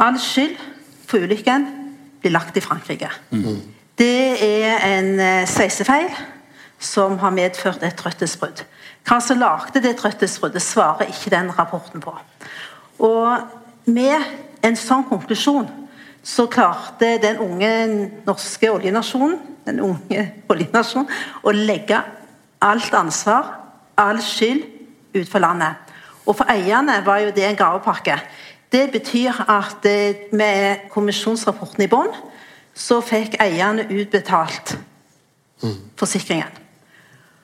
[0.02, 0.58] All skyld
[1.06, 1.79] for ulykken
[2.20, 3.10] blir lagt i Frankrike.
[3.98, 6.08] Det er en eh, sveisefeil
[6.80, 8.64] som har medført et trøttesbrudd.
[9.08, 12.14] Hva som lagde det trøttesbruddet, svarer ikke den rapporten på.
[13.00, 15.68] Og med en sånn konklusjon
[16.24, 17.70] så klarte den unge
[18.28, 21.10] norske oljenasjonen den unge oljenasjonen,
[21.42, 22.00] å legge
[22.64, 23.54] alt ansvar,
[24.00, 24.66] all skyld,
[25.10, 25.88] ut for landet.
[26.28, 28.14] Og for eierne var jo det en gavepakke.
[28.70, 32.12] Det betyr at eh, med kommisjonsrapporten i bånn,
[32.74, 34.76] så fikk eierne utbetalt
[35.98, 36.58] forsikringen.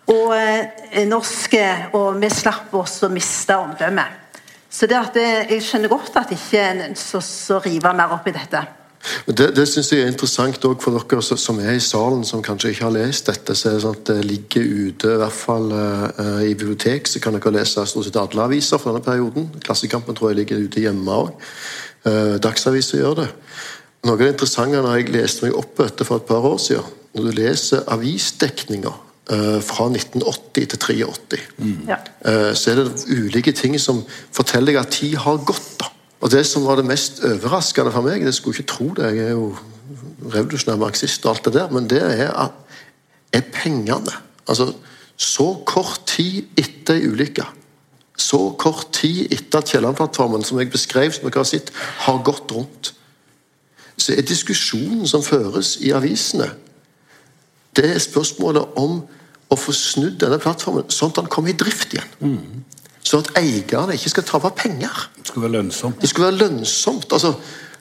[0.06, 1.64] Og eh, norske
[1.98, 4.22] Og vi slapp oss å miste omdømmet.
[4.70, 8.34] Så det at jeg skjønner godt at ikke en ønsker å rive mer opp i
[8.34, 8.60] dette.
[9.26, 12.70] Det, det synes jeg er interessant òg for dere som- er i salen, som kanskje
[12.70, 13.54] ikke har lest dette.
[13.54, 17.20] så er Det sånn at det ligger ute, i hvert fall uh, i bibliotek, så
[17.20, 19.50] kan dere lese stort sett alle aviser for denne perioden.
[19.62, 21.32] Klassekampen tror jeg ligger ute hjemme òg.
[22.38, 23.28] Dagsaviser gjør det.
[24.06, 26.60] Noe av det interessante når jeg leste meg opp på dette for et par år
[26.62, 26.84] siden,
[27.16, 28.92] når du leser avisdekninga
[29.32, 31.80] uh, fra 1980 til 83 mm.
[32.26, 34.02] Eh, så er det ulike ting som
[34.34, 35.76] forteller deg at tid har gått.
[35.80, 35.90] da.
[36.26, 39.28] Og Det som var det mest overraskende for meg, det skulle ikke tro det, jeg
[39.28, 39.52] er jo
[40.32, 42.48] revolusjonær marxist og alt det der, men det er,
[43.32, 44.14] er pengene.
[44.48, 44.72] Altså,
[45.16, 47.46] så kort tid etter ei ulykke,
[48.18, 51.70] så kort tid etter at Kielland-plattformen, som jeg beskrev, som dere har sett,
[52.08, 52.90] har gått rundt,
[53.94, 56.50] så er diskusjonen som føres i avisene,
[57.76, 59.04] det er spørsmålet om
[59.46, 62.18] å få snudd denne plattformen sånn at den kommer i drift igjen.
[63.06, 64.90] Så at eierne ikke skal tape penger.
[65.18, 66.00] Det skulle være lønnsomt.
[66.02, 67.12] Det skulle være lønnsomt.
[67.12, 67.32] altså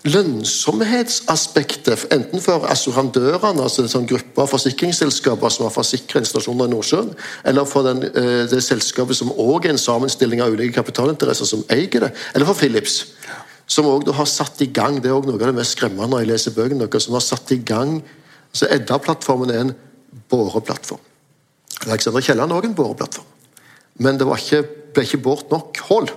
[0.05, 6.71] Lønnsomhetsaspektet, enten for assurandørene, altså en sånn gruppe av forsikringsselskaper som har forsikra installasjoner i
[6.75, 7.09] Nordsjøen,
[7.49, 11.63] eller for den, eh, det selskapet som òg er en sammenstilling av ulike kapitalinteresser som
[11.69, 13.05] eier det, eller for Philips,
[13.65, 16.19] som òg har satt i gang Det er også noe av det mest skremmende når
[16.19, 18.03] jeg leser bøkene deres, som har satt i gang
[18.53, 19.75] altså Edda-plattformen er en
[20.29, 20.99] båreplattform.
[21.88, 23.34] Alexander Kielland er òg en boreplattform.
[24.01, 24.63] Men det ikke,
[24.95, 26.10] ble ikke båret nok hull.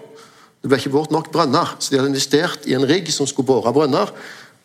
[0.59, 3.47] Det ble ikke båret nok brønner, så de hadde investert i en rigg som skulle
[3.47, 4.11] bore brønner.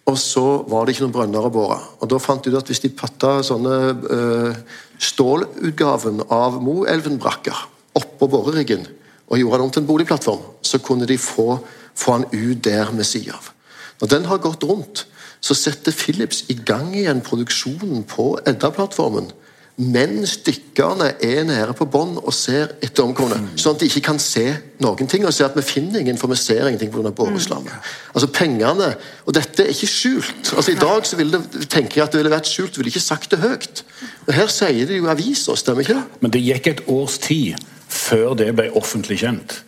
[0.09, 1.77] Og så var det ikke noen brønner å bore.
[2.01, 3.77] Og Da fant de ut at hvis de patta sånne
[4.17, 4.57] øh,
[4.99, 7.61] stålutgaven av Moelven-brakker
[8.01, 8.87] oppå boreriggen
[9.29, 11.55] og gjorde den om til en boligplattform, så kunne de få,
[11.95, 13.53] få den ut der med sida av.
[14.01, 15.05] Når den har gått rundt,
[15.43, 19.31] så setter Philips i gang igjen produksjonen på Edda-plattformen
[19.77, 23.39] mens dykkerne er nede på bånn og ser etter omkomne.
[23.57, 24.45] Sånn at de ikke kan se
[24.83, 25.25] noen ting.
[25.25, 27.09] Og se at vi finner ingen, for vi ser ingenting pga.
[27.09, 27.73] boreslammet.
[28.13, 28.93] Altså pengene
[29.25, 30.53] Og dette er ikke skjult.
[30.53, 32.99] Altså I dag så ville det, tenker jeg at det ville vært skjult, ville ikke
[32.99, 33.83] sagt det høyt.
[34.27, 36.21] Men her sier det jo aviser, stemmer ikke det?
[36.21, 37.57] Men det gikk et års tid
[37.89, 39.63] før det ble offentlig kjent.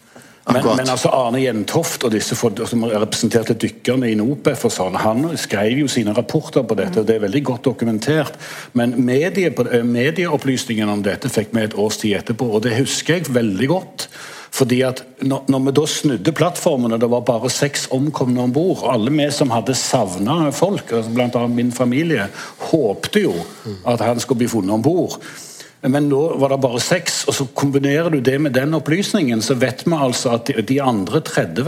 [0.45, 5.25] Men, men, altså Arne Jentoft og disse som representerte dykkerne i NOPEF, og sånn, han
[5.41, 8.37] skrev jo sine rapporter på dette, og det er veldig godt dokumentert.
[8.77, 13.17] Men medie, eh, medieopplysningene om dette fikk vi et års tid etterpå, og det husker
[13.17, 14.07] jeg veldig godt.
[14.55, 18.85] Fordi at når, når vi da snudde plattformene, det var bare seks omkomne om bord
[18.87, 21.47] Alle vi som hadde savna folk, altså bl.a.
[21.51, 22.29] min familie,
[22.69, 23.33] håpte jo
[23.83, 25.17] at han skulle bli funnet om bord.
[25.85, 29.57] Men nå var det bare seks, og så kombinerer du det med den opplysningen, så
[29.59, 31.67] vet vi altså at de andre 30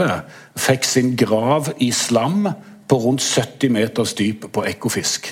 [0.58, 2.48] fikk sin grav i slam
[2.88, 5.30] på rundt 70 meters dyp på Ekofisk.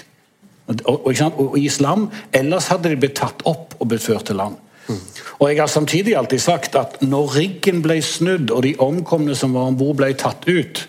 [0.66, 4.38] Og, og, og, i slam Ellers hadde de blitt tatt opp og blitt ført til
[4.40, 4.56] land.
[4.86, 5.00] Mm.
[5.38, 9.54] Og jeg har samtidig alltid sagt at når riggen ble snudd og de omkomne som
[9.56, 10.82] var om bord, ble tatt ut,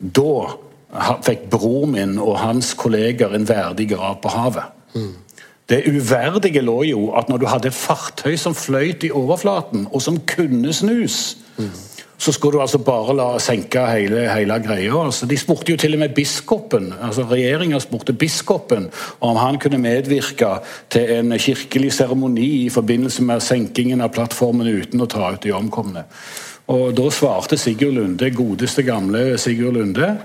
[0.00, 4.78] da fikk bror min og hans kolleger en verdig grav på havet.
[4.94, 5.12] Mm.
[5.70, 10.18] Det uverdige lå jo at når du hadde fartøy som fløyt i overflaten, og som
[10.26, 11.70] kunne snus, mm.
[12.18, 15.04] så skulle du altså bare la senke hele, hele greia.
[15.04, 19.78] Altså, de spurte jo til og med biskopen, altså regjeringa spurte biskopen om han kunne
[19.78, 20.56] medvirke
[20.90, 25.54] til en kirkelig seremoni i forbindelse med senkingen av plattformen uten å ta ut de
[25.54, 26.08] omkomne.
[26.70, 30.16] Og Da svarte Sigurd Lunde, godeste gamle Sigurd Lunde,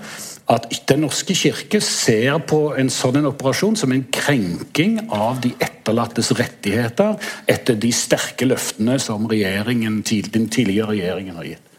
[0.46, 5.50] at Den norske kirke ser på en sånn en operasjon som en krenking av de
[5.58, 7.16] etterlattes rettigheter
[7.50, 10.04] etter de sterke løftene som den
[10.48, 11.72] tidligere regjeringen har gitt.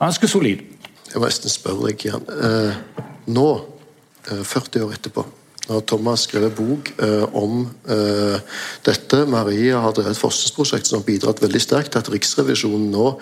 [0.00, 0.66] Ganske solid.
[1.08, 2.28] Jeg må nesten spørre deg igjen.
[2.28, 2.76] Eh,
[3.32, 3.48] nå,
[4.28, 5.24] 40 eh, år etterpå,
[5.68, 8.36] når Thomas skrev en bok eh, om eh,
[8.84, 13.14] dette Maria har drevet et forskningsprosjekt som har bidratt veldig sterkt til at Riksrevisjonen nå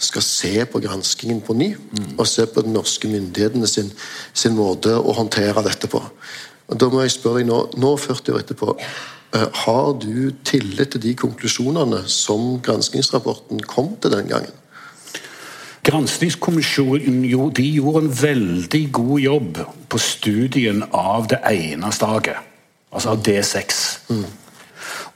[0.00, 2.14] skal se på granskingen på ny, mm.
[2.16, 3.90] og se på den norske myndighetene sin,
[4.32, 6.00] sin, måte å håndtere dette på.
[6.70, 8.76] Og da må jeg spørre deg nå, nå 40 år etterpå,
[9.36, 14.56] eh, har du tillit til de konklusjonene som granskingsrapporten kom til den gangen?
[15.82, 17.64] Granskingskommisjonen gjorde
[18.02, 22.36] en veldig god jobb på studien av det ene staget,
[22.92, 23.80] altså av D6.
[24.10, 24.28] Mm.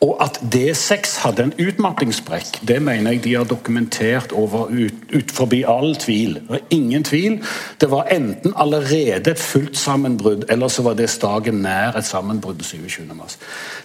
[0.04, 5.32] Og at D6 hadde en utmattingssprekk, det mener jeg de har dokumentert over, ut, ut
[5.32, 6.34] forbi all tvil.
[6.40, 7.38] Det var ingen tvil.
[7.80, 12.64] Det var enten allerede et fullt sammenbrudd, eller så var det stagen nær et sammenbrudd
[12.64, 13.04] 27.
[13.14, 13.38] mars.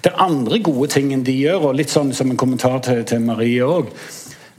[0.04, 3.64] Den andre gode tingen de gjør, og litt sånn som en kommentar til, til Marie
[3.64, 3.94] òg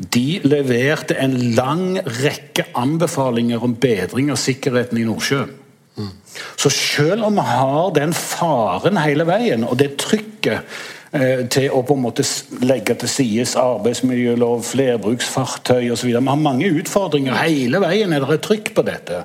[0.01, 5.51] de leverte en lang rekke anbefalinger om bedring av sikkerheten i Nordsjøen.
[6.01, 6.13] Mm.
[6.57, 10.65] Så selv om vi har den faren hele veien, og det trykket
[11.11, 12.23] til å på en måte
[12.63, 16.07] legge til side arbeidsmiljølov, flerbruksfartøy osv.
[16.07, 17.35] Vi har mange utfordringer.
[17.41, 19.25] Hele veien er det et trykk på dette.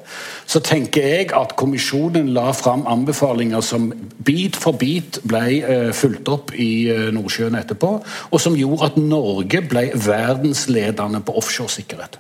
[0.50, 3.92] Så tenker jeg at kommisjonen la fram anbefalinger som
[4.26, 7.92] bit for bit ble eh, fulgt opp i eh, Nordsjøen etterpå,
[8.32, 12.20] og som gjorde at Norge ble verdensledende på offshoresikkerhet.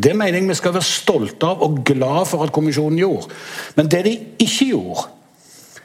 [0.00, 3.32] Det mener jeg vi skal være stolte av og glad for at kommisjonen gjorde.
[3.76, 5.08] Men det de ikke gjorde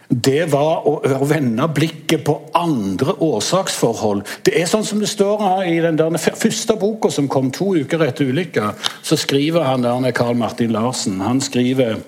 [0.10, 4.24] det var å, vende blikket på andre årsaksforhold.
[4.46, 7.74] Det er sånn som det står her i den der første boka som kom to
[7.76, 8.74] uker etter ulykka.
[9.06, 12.00] Så skriver han der Karl Martin Larsen han skriver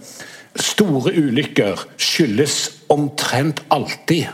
[0.57, 2.57] store ulykker skyldes
[2.93, 4.29] omtrent alltid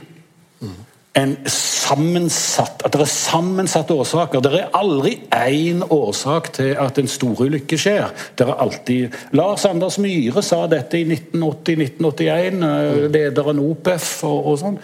[1.14, 4.42] en sammensatt, at det er sammensatte årsaker.
[4.42, 8.10] Det er aldri én årsak til at en storulykke skjer.
[8.38, 14.58] Det er alltid Lars Anders Myhre sa dette i 1980-1981, eh, lederen OPEF og, og
[14.64, 14.80] sånn.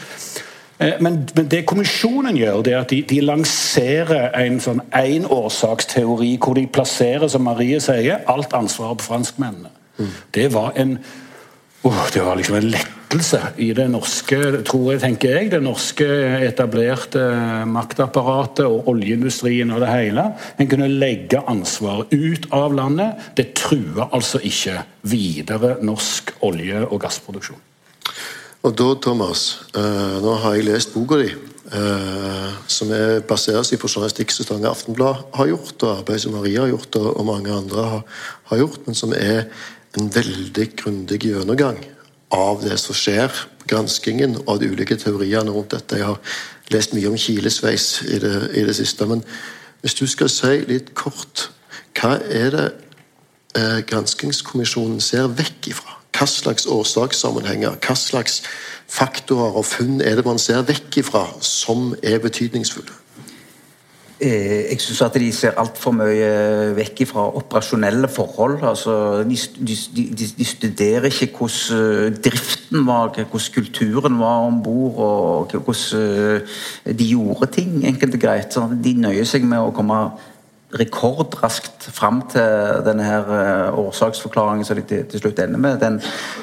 [0.78, 6.36] Eh, men, men, det kommisjonen gjør, det er at de, de lanserer en sånn énårsaksteori
[6.38, 9.74] hvor de plasserer, som Marie sier, alt ansvaret på franskmennene.
[9.98, 10.16] Mm.
[10.38, 10.96] Det var en
[11.84, 12.74] oh, det var liksom en
[13.10, 16.06] lettelse i det norske tror jeg, tenker jeg, det norske
[16.46, 17.22] etablerte
[17.66, 20.26] maktapparatet og oljeindustrien og det hele.
[20.60, 23.18] En kunne legge ansvaret ut av landet.
[23.36, 27.58] Det truer altså ikke videre norsk olje- og gassproduksjon.
[28.62, 31.30] Og da, Thomas, uh, nå har jeg lest boka di,
[31.74, 36.36] uh, som er baserer seg på journalistikk som Stavanger Aftenblad har gjort, og arbeid som
[36.36, 39.48] Maria har gjort, og, mange andre har, gjort, men som er
[39.98, 41.80] en veldig grundig gjennomgang
[42.36, 43.34] av det som skjer,
[43.70, 45.98] granskingen og de ulike teoriene rundt dette.
[45.98, 46.20] Jeg har
[46.74, 49.06] lest mye om kilesveis i det, i det siste.
[49.10, 49.24] Men
[49.82, 51.50] hvis du skal si litt kort,
[51.98, 52.68] hva er det
[53.58, 55.98] eh, granskingskommisjonen ser vekk ifra?
[56.16, 58.42] Hva slags årsakssammenhenger, hva slags
[58.90, 63.09] faktorer og funn er det man ser vekk ifra som er betydningsfulle?
[64.20, 66.32] Eh, jeg syns at de ser altfor mye
[66.76, 68.58] vekk fra operasjonelle forhold.
[68.68, 68.94] Altså,
[69.24, 74.98] de, de, de, de, studerer ikke hvordan eh, driften var, hvordan kulturen var om bord,
[75.06, 76.58] og hvordan eh,
[77.00, 78.58] de gjorde ting, enkelt og greit.
[78.84, 80.02] De nøyer seg med å komme
[80.76, 83.32] rekordraskt fram til denne her
[83.80, 85.80] årsaksforklaringen som de til, til, slutt ender med.
[85.82, 85.96] Den,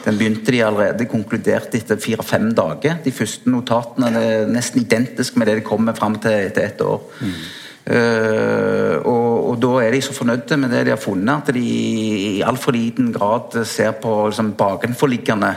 [0.03, 2.97] den begynte de allerede konkludert etter fire-fem dager.
[3.05, 7.05] De første notatene er nesten identisk med det de kommer fram til etter ett år.
[7.21, 7.39] Mm.
[7.87, 11.63] Uh, og, og, da er de så fornøyde med det de har funnet, at de
[11.63, 15.53] i altfor liten grad ser på liksom, bakenforliggende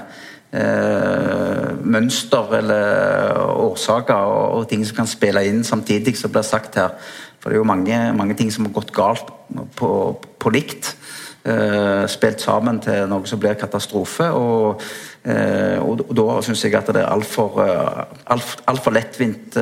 [0.54, 6.78] uh, mønster eller årsaker og, og ting som kan spille inn samtidig, som blir sagt
[6.78, 6.94] her.
[7.40, 9.34] For det er jo mange, mange ting som har gått galt
[9.80, 9.92] på,
[10.38, 10.94] på likt.
[11.40, 14.26] Uh, spilt sammen til noe som blir katastrofe.
[14.36, 14.82] Og,
[15.24, 18.02] og, og da syns jeg at det er altfor uh,
[18.36, 19.56] alt, alt for lettvint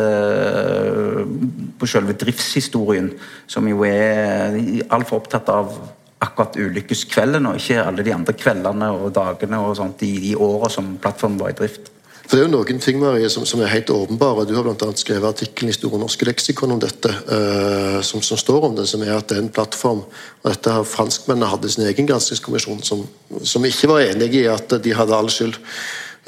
[1.78, 3.12] på selve driftshistorien,
[3.46, 4.58] som jo er
[4.90, 5.78] altfor opptatt av
[6.24, 10.70] akkurat ulykkeskvelden, og ikke alle de andre kveldene og dagene og sånt i de åra
[10.74, 11.92] som plattformen var i drift.
[12.28, 14.44] For Det er jo noen ting Marie, som, som er helt åpenbare.
[14.44, 14.88] Du har bl.a.
[15.00, 19.06] skrevet artikkelen i Store norske leksikon om dette, uh, som, som, står om det, som
[19.06, 23.06] er at det er en plattform og dette har Franskmennene hadde sin egen granskingskommisjon, som,
[23.48, 25.56] som, ikke var enig i at de hadde all skyld.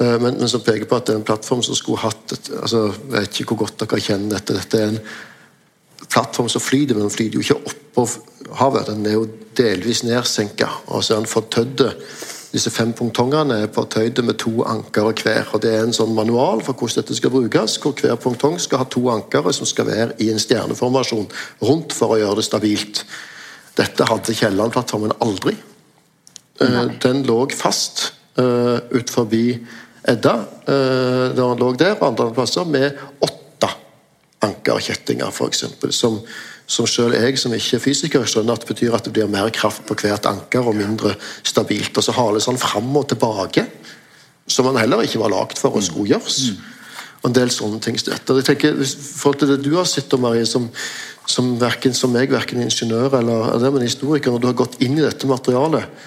[0.00, 2.48] Uh, men, men, som peker på at det er en plattform som skulle hatt et,
[2.62, 4.56] altså, Jeg vet ikke hvor godt dere kjenner dette.
[4.56, 5.00] Dette er en
[6.08, 8.08] plattform som flyter, men den flyter jo ikke oppå
[8.56, 8.88] havet.
[8.88, 9.28] Den er jo
[9.60, 11.90] delvis nedsenka, og så er den fortødd
[12.50, 15.50] disse fem pongtongene er på tøyde med to ankere hver.
[15.52, 18.82] og Det er en sånn manual for hvordan dette skal brukes, hvor hver pongtong skal
[18.82, 21.28] ha to ankere som skal være i en stjerneformasjon
[21.62, 23.04] rundt for å gjøre det stabilt.
[23.78, 25.54] Dette hadde Kielland-plattformen aldri.
[26.60, 26.88] Eh, Nei.
[27.02, 29.44] Den lå fast uh, ut forbi
[30.10, 30.34] Edda,
[30.66, 33.70] uh, der den lå der, og andre plasser, med åtte
[34.42, 35.64] ankerkjettinger, f.eks.
[35.94, 36.18] Som
[36.70, 39.50] som selv jeg som ikke er fysiker skjønner at det betyr at det blir mer
[39.54, 41.96] kraft på hvert anker og mindre stabilt.
[41.98, 43.64] Og så hales han fram og tilbake,
[44.46, 46.52] som han heller ikke var lagd for å skulle gjøres.
[47.20, 48.38] Og en del sånne ting støtter.
[48.38, 50.70] Jeg tenker, forhold til det du har sett, Marie, som,
[51.26, 54.96] som, verken, som meg, verken ingeniør eller, eller men historiker, når du har gått inn
[54.96, 56.06] i dette materialet,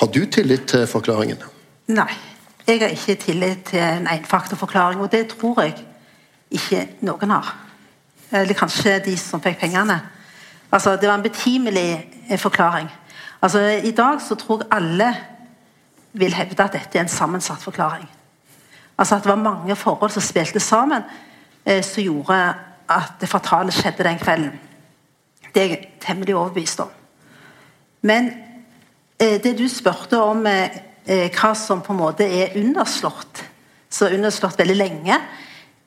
[0.00, 1.44] har du tillit til forklaringen?
[1.92, 2.10] Nei,
[2.64, 5.76] jeg har ikke tillit til en enfaktorforklaring, og det tror jeg
[6.56, 7.56] ikke noen har.
[8.32, 10.00] Eller kanskje de som fikk pengene.
[10.72, 12.88] Altså, Det var en betimelig eh, forklaring.
[13.42, 15.16] Altså, I dag så tror jeg alle
[16.12, 18.08] vil hevde at dette er en sammensatt forklaring.
[18.98, 21.02] Altså At det var mange forhold som spilte sammen,
[21.66, 22.54] eh, som gjorde
[22.88, 24.60] at det fatale skjedde den kvelden.
[25.54, 26.88] Det er jeg temmelig overbevist om.
[28.02, 28.30] Men
[29.20, 30.70] eh, det du spurte om eh,
[31.06, 33.44] eh hva som på en måte er underslått,
[33.90, 35.20] så underslått veldig lenge,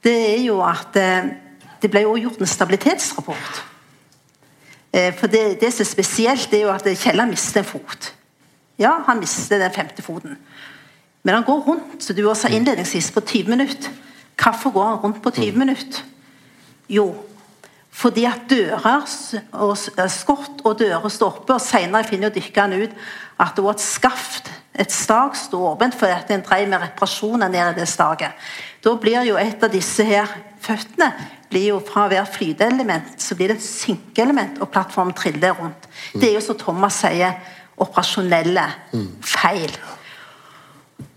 [0.03, 1.29] det er jo at eh,
[1.81, 3.61] det ble også gjort en stabilitetsrapport.
[4.93, 8.13] Eh, for det, det, som er spesielt, det er jo at Kielland mister en fot.
[8.79, 10.37] Ja, han mister den femte foten.
[11.23, 13.89] Men han går rundt som du også sa innledningsvis, på 20 minutter.
[14.41, 16.03] Hvorfor går han rundt på 20 minutter?
[16.89, 17.15] Jo,
[17.91, 19.03] fordi at dører
[19.51, 19.77] og
[20.09, 22.95] skott og dører står oppe, og senere finner dykkerne ut
[23.41, 27.51] at det var et skaft, et stag, sto åpent fordi at en drev med reparasjoner
[27.51, 28.31] nede i det staget.
[28.83, 30.29] Da blir jo et av disse her
[30.61, 31.11] føttene
[31.51, 35.87] blir jo fra å være flyteelement, så blir det et synkeelement, og plattformen triller rundt.
[36.13, 37.35] Det er jo som Thomas sier,
[37.81, 38.67] operasjonelle
[39.25, 39.73] feil.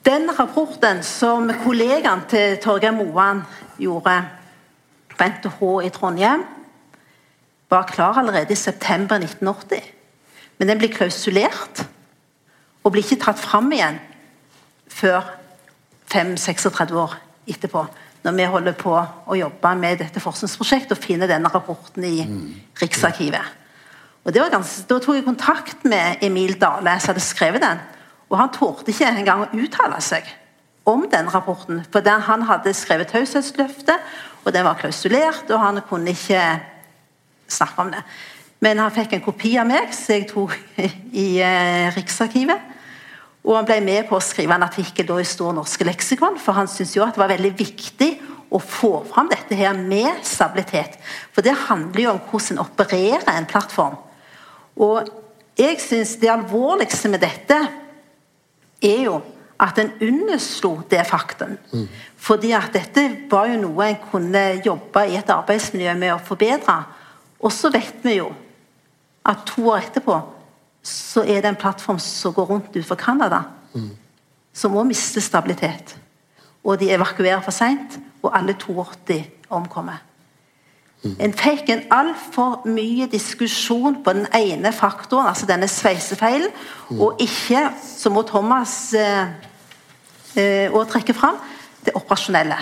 [0.05, 3.43] Den rapporten som kollegaen til Torgeir Moan
[3.81, 4.17] gjorde
[5.15, 6.45] på NTH i Trondheim,
[7.71, 9.83] var klar allerede i september 1980.
[10.59, 11.85] Men den blir klausulert
[12.85, 13.97] og blir ikke tatt fram igjen
[14.93, 15.25] før
[16.13, 17.17] 5-36 år
[17.51, 17.87] etterpå.
[18.25, 22.25] Når vi holder på å jobbe med dette forskningsprosjektet og finner denne rapporten i
[22.81, 23.61] Riksarkivet.
[24.25, 27.83] Og det var ganske, Da tok jeg kontakt med Emil Dale, som hadde skrevet den.
[28.31, 30.25] Og han torde ikke engang å uttale seg
[30.89, 31.83] om den rapporten.
[31.93, 34.01] For den, han hadde skrevet taushetsløftet,
[34.45, 36.41] og den var klausulert, og han kunne ikke
[37.49, 38.01] snakke om det.
[38.65, 40.57] Men han fikk en kopi av meg, som jeg tok
[41.25, 42.73] i eh, Riksarkivet.
[43.45, 46.57] Og han ble med på å skrive en artikkel da i Stor norske leksikon, for
[46.57, 48.11] han syntes jo at det var veldig viktig
[48.55, 50.97] å få fram dette her med stabilitet.
[51.35, 53.99] For det handler jo om hvordan en opererer en plattform.
[54.81, 55.11] Og
[55.59, 57.59] jeg syns det alvorligste med dette
[58.85, 59.21] er jo
[59.61, 61.57] at en underslo det faktum.
[61.73, 61.87] Mm.
[62.17, 66.79] Fordi at dette var jo noe en kunne jobbe i et arbeidsmiljø med å forbedre.
[67.45, 68.31] Og så vet vi jo
[69.25, 70.17] at to år etterpå
[70.85, 73.91] så er det en plattform som går rundt utenfor Canada, mm.
[74.53, 75.97] som må miste stabilitet.
[76.65, 80.03] Og de evakuerer for seint, og alle 82 omkommer.
[81.21, 86.49] En fikk en altfor mye diskusjon på den ene faktoren, altså denne sveisefeilen,
[86.97, 89.35] og ikke, som må Thomas eh,
[90.41, 91.37] eh, trekke fram,
[91.85, 92.57] det operasjonelle.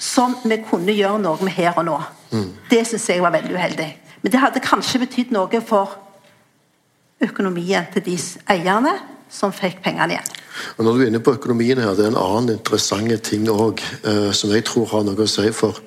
[0.00, 1.98] Som vi kunne gjøre noe med her og nå.
[2.32, 2.48] Mm.
[2.70, 3.90] Det syns jeg var veldig uheldig.
[4.22, 5.92] Men det hadde kanskje betydd noe for
[7.22, 8.16] økonomien til de
[8.50, 8.94] eierne
[9.32, 10.32] som fikk pengene igjen.
[10.76, 13.80] Og når du er inne på økonomien her, Det er en annen interessant ting òg,
[14.04, 15.78] eh, som jeg tror har noe å si for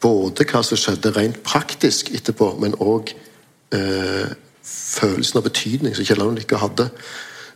[0.00, 3.14] både hva som skjedde rent praktisk etterpå, men òg
[3.72, 4.34] eh,
[4.64, 6.90] følelsen av betydning som Kjell ikke hadde.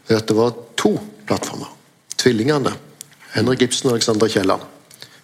[0.09, 1.69] Det at det var to plattformer.
[2.17, 2.73] Tvillingene.
[3.35, 4.63] Henrik Ibsen og Alexander Kielland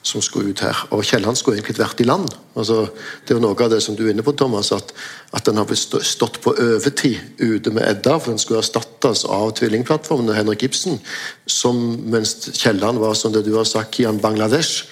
[0.05, 0.83] som skulle ut her.
[0.93, 2.29] Og Kielland skulle egentlig vært i land.
[2.55, 2.83] Altså,
[3.25, 4.93] det er jo noe av det som du er inne på, Thomas, at,
[5.33, 10.31] at den har stått på overtid ute med Edda, for den skulle erstattes av tvillingplattformen
[10.31, 11.01] og Henrik Ibsen,
[11.49, 11.81] som
[12.13, 14.85] mens Kielland var som det du har sagt, i Bangladesh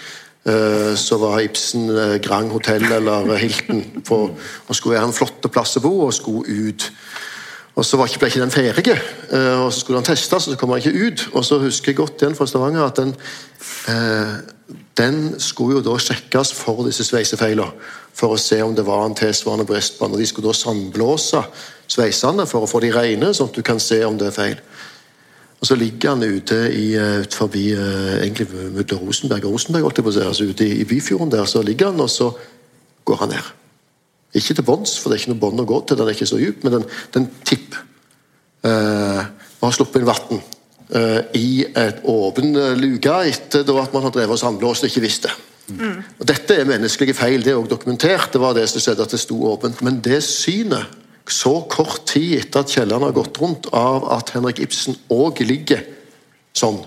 [0.44, 4.16] Eh, så var Ibsen eh, Grand Hotell eller Hilton på,
[4.66, 6.88] og skulle være en flott plass å bo og skulle ut.
[7.78, 8.96] Og Så ble ikke den ferdig,
[9.32, 11.28] eh, og så skulle han testes, og så kom han ikke ut.
[11.32, 13.14] Og så husker jeg godt igjen fra Stavanger at den,
[14.98, 17.72] den skulle jo da sjekkes for disse sveisefeilene.
[18.12, 20.14] For å se om det var en tilsvarende bristbånd.
[20.14, 21.40] Og de skulle da sandblåse
[21.92, 24.60] sveisene for å få de rene, sånn at du kan se om det er feil.
[25.62, 29.84] Og så ligger han ute i, eh, ut forbi uh, egentlig mellom Rosenberg og Rosenberg,
[29.86, 32.32] holdt jeg på å si, altså ute i, Byfjorden der, så ligger han, og så
[33.06, 33.52] går han ned.
[34.34, 36.26] Ikke til bunns, for det er ikke noe bånd å gå til, den er ikke
[36.26, 37.84] så dyp, men den, den tipper.
[38.66, 39.22] Eh,
[39.60, 40.42] og har sluppet inn vann
[40.92, 45.30] i et åpen luke etter at man har drevet og sandblåst og ikke visste.
[45.72, 46.02] Mm.
[46.20, 48.32] Og Dette er menneskelige feil, det er også dokumentert.
[48.32, 49.82] Det var det som skjedde at det sto åpent.
[49.86, 50.98] Men det synet
[51.30, 55.84] så kort tid etter at Kielland har gått rundt, av at Henrik Ibsen òg ligger
[56.56, 56.80] sånn.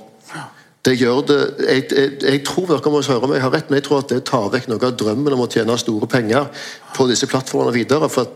[0.85, 3.79] Det gjør det jeg, jeg, jeg tror dere må høre meg, jeg har rett, men
[3.79, 7.07] jeg tror at det tar vekk noe av drømmen om å tjene store penger på
[7.09, 8.09] disse plattformene videre.
[8.11, 8.29] For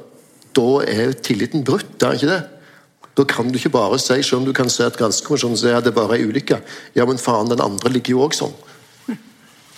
[0.57, 2.39] da er tilliten brutt, er ikke det?
[3.19, 5.87] Da kan du ikke bare si, selv om du kan si at granskningskommisjonen sier at
[5.87, 6.61] det bare er ulykke,
[6.95, 8.55] ja, men faen, den andre ligger jo òg sånn.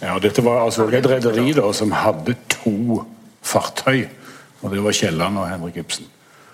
[0.02, 3.04] Ja, dette var altså et rederi som hadde to
[3.46, 4.08] fartøy.
[4.62, 6.08] Og det var Kielland og Henrik Ibsen.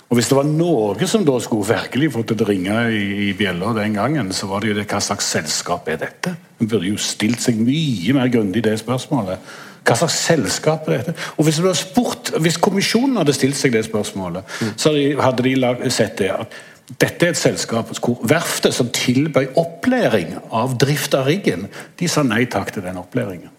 [0.08, 3.74] Og Hvis det var noe som da skulle virkelig fått det ringe i, i bjella
[3.76, 6.36] den gangen, så var det jo det hva slags selskap er dette?
[6.62, 9.44] En burde jo stilt seg mye mer grundig det spørsmålet.
[9.88, 11.16] Hva slags selskap er dette?
[11.36, 14.74] Og Hvis, det spurt, hvis kommisjonen hadde stilt seg det spørsmålet, mm.
[14.80, 16.56] så hadde de, hadde de sett det at
[16.88, 21.68] dette er et selskap hvor verftet som tilbød opplæring av drift av riggen,
[22.00, 23.52] de sa nei takk til den opplæringen.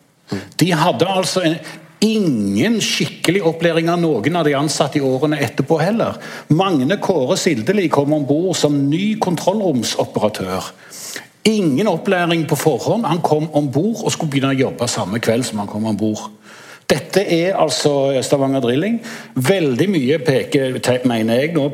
[0.61, 1.59] De hadde altså en,
[2.05, 6.17] ingen skikkelig opplæring av noen av de ansatte i årene etterpå heller.
[6.49, 10.73] Magne Kåre Sildeli kom om bord som ny kontrollromsoperatør.
[11.49, 13.07] Ingen opplæring på forhånd.
[13.09, 15.97] Han kom om bord og skulle begynne å jobbe samme kveld som han kom om
[15.97, 16.29] bord.
[16.89, 17.93] Dette er altså
[18.25, 18.99] Stavanger Drilling.
[19.35, 21.67] Veldig mye peker, mener jeg nå,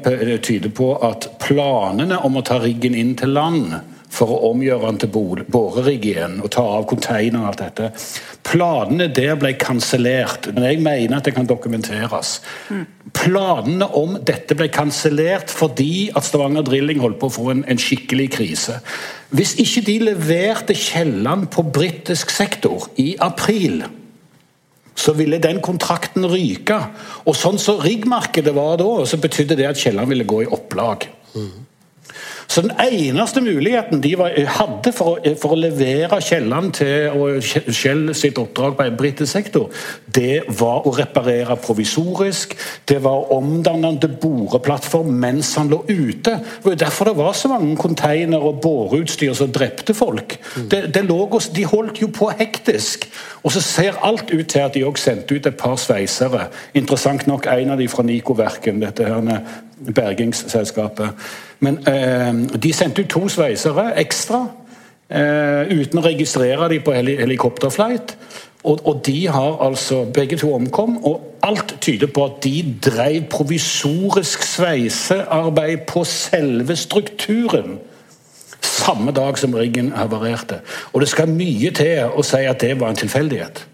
[0.42, 3.76] tyder på at planene om å ta riggen inn til land
[4.14, 5.10] for å omgjøre den til
[5.50, 7.88] borerigg igjen og ta av containeren og alt dette.
[8.46, 12.36] Planene der ble kansellert, men jeg mener at det kan dokumenteres.
[13.14, 17.80] Planene om dette ble kansellert fordi at Stavanger Drilling holdt på å få en, en
[17.80, 18.78] skikkelig krise.
[19.34, 23.82] Hvis ikke de leverte Kielland på britisk sektor i april
[24.94, 26.78] så ville den kontrakten ryke.
[27.26, 31.08] Og sånn som riggmarkedet var da, så betydde det at Kielland ville gå i opplag.
[31.34, 31.54] Mm.
[32.48, 37.42] Så den eneste muligheten de var, hadde for å, for å levere Kielland til og
[37.44, 39.70] Shell sitt oppdrag på en britisk sektor,
[40.14, 42.54] det var å reparere provisorisk,
[42.88, 46.36] det var å omdanne den til boreplattform mens han lå ute.
[46.38, 50.38] Det var derfor det var så mange containere og boreutstyr som drepte folk.
[50.70, 51.20] Det, det lå,
[51.54, 53.08] de holdt jo på hektisk.
[53.42, 56.48] Og så ser alt ut til at de òg sendte ut et par sveisere.
[56.76, 59.42] Interessant nok en av de fra Nico-verken, dette her
[59.94, 61.08] bergingsselskapet.
[61.64, 64.44] Men eh, de sendte ut to sveisere ekstra.
[65.08, 68.16] Eh, uten å registrere dem på helikopterflight.
[68.64, 73.26] Og, og, de har altså Begge to omkom, og alt tyder på at de drev
[73.32, 77.76] provisorisk sveisearbeid på selve strukturen.
[78.64, 80.62] Samme dag som riggen havarerte.
[80.92, 83.66] Og det skal mye til å si at det var en tilfeldighet.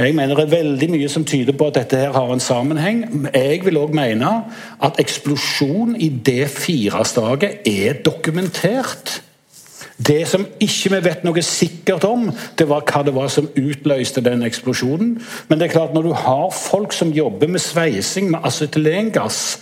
[0.00, 3.02] Jeg mener det er veldig mye som tyder på at dette her har en sammenheng.
[3.34, 4.30] Jeg vil òg mene
[4.80, 9.20] at eksplosjon i det firestaget er dokumentert.
[10.00, 14.22] Det som ikke vi vet noe sikkert om, det var hva det var som utløste
[14.24, 15.18] den eksplosjonen.
[15.48, 19.58] Men det er klart når du har folk som jobber med sveising med acetylengass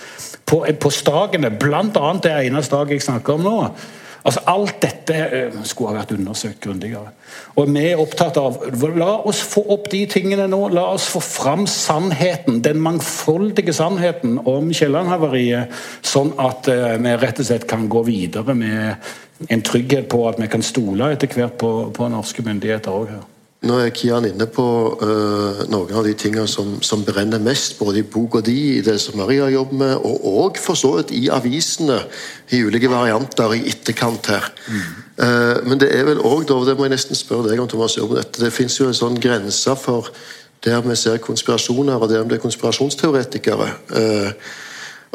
[0.46, 2.12] på, på stagene, bl.a.
[2.22, 3.56] det ene staget jeg snakker om nå
[4.26, 7.12] Altså Alt dette eh, skulle ha vært undersøkt grundigere.
[7.60, 8.58] Og vi er opptatt av
[8.98, 10.60] La oss få opp de tingene nå.
[10.74, 17.42] La oss få fram sannheten, den mangfoldige sannheten om Kielland-havariet, sånn at uh, vi rett
[17.42, 21.58] og slett kan gå videre med en trygghet på at vi kan stole etter hvert
[21.60, 23.26] på, på norske myndigheter òg her.
[23.66, 24.64] Nå er Kian inne på
[25.00, 28.84] uh, noen av de tingene som, som, brenner mest, både i bok og de, i
[28.86, 31.96] det som Maria jobber med, og òg for så vidt i avisene
[32.54, 34.46] i ulike varianter i etterkant her.
[34.70, 34.84] Mm.
[35.18, 38.20] Uh, men det er vel òg, det må jeg nesten spørre deg om, Thomas, Jørgen,
[38.20, 40.12] dette, det fins jo en sånn grense for
[40.62, 43.72] der vi ser konspirasjoner, og der vi er konspirasjonsteoretikere.
[43.90, 44.54] Uh,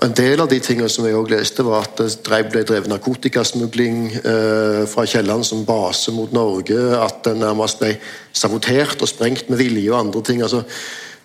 [0.04, 4.00] En del av de tingene som jeg også leste, var at det ble drevet narkotikasmugling
[4.20, 6.76] eh, fra Kielland som base mot Norge.
[7.00, 7.94] At den nærmest ble
[8.36, 10.44] sabotert og sprengt med vilje og andre ting.
[10.44, 10.64] altså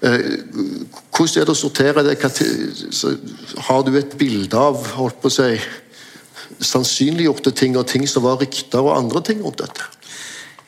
[0.07, 0.31] eh,
[1.11, 2.17] Hvordan er det å sortere det?
[3.67, 5.59] Har du et bilde av holdt på å si,
[6.63, 9.98] sannsynliggjorte ting og ting som var rykter og andre ting rundt dette?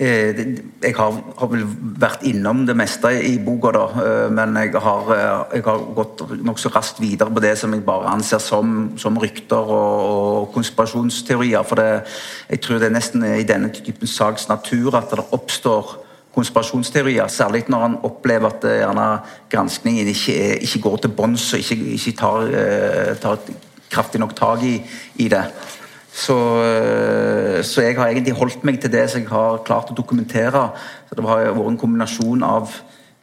[0.00, 0.38] Eh,
[0.80, 1.66] jeg har, har, vel
[2.00, 6.22] vært innom det meste i boka, da, eh, men jeg har, eh, jeg har gått
[6.40, 11.66] nokså raskt videre på det som jeg bare anser som, som rykter og, og, konspirasjonsteorier.
[11.68, 12.06] For det,
[12.48, 15.98] jeg tror det er nesten i denne typen saks natur at det oppstår
[16.32, 17.28] konspirasjonsteorier.
[17.28, 19.10] Særlig når han opplever at gjerne
[19.52, 22.48] granskningen ikke, ikke går til bunns og ikke, ikke tar,
[23.20, 23.44] tar,
[23.90, 24.78] kraftig nok tak i,
[25.20, 25.44] i det.
[26.10, 29.96] Så, eh, så, jeg har egentlig holdt meg til det som jeg har klart å
[29.96, 30.70] dokumentere.
[31.08, 32.72] Så det har vært en kombinasjon av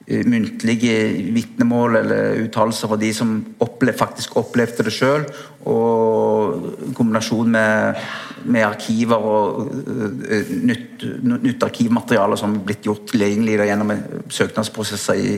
[0.07, 0.95] eh, muntlige
[1.35, 5.27] vitnemål eller uttalelser fra de som opple faktisk opplevde det sjøl,
[5.67, 8.07] og en kombinasjon med,
[8.47, 13.91] med arkiver og uh, nytt, nytt, arkivmateriale som er blitt gjort tilgjengelig gjennom
[14.31, 15.37] søknadsprosesser i,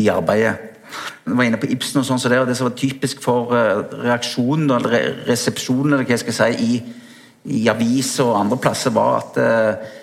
[0.00, 0.69] i arbeidet.
[1.24, 3.84] Var inne på Ibsen og sånn, så det, og det som var typisk for uh,
[4.04, 6.80] reaksjonen eller resepsjonen eller hva jeg skal si, i,
[7.60, 9.98] i aviser og andre plasser, var at uh,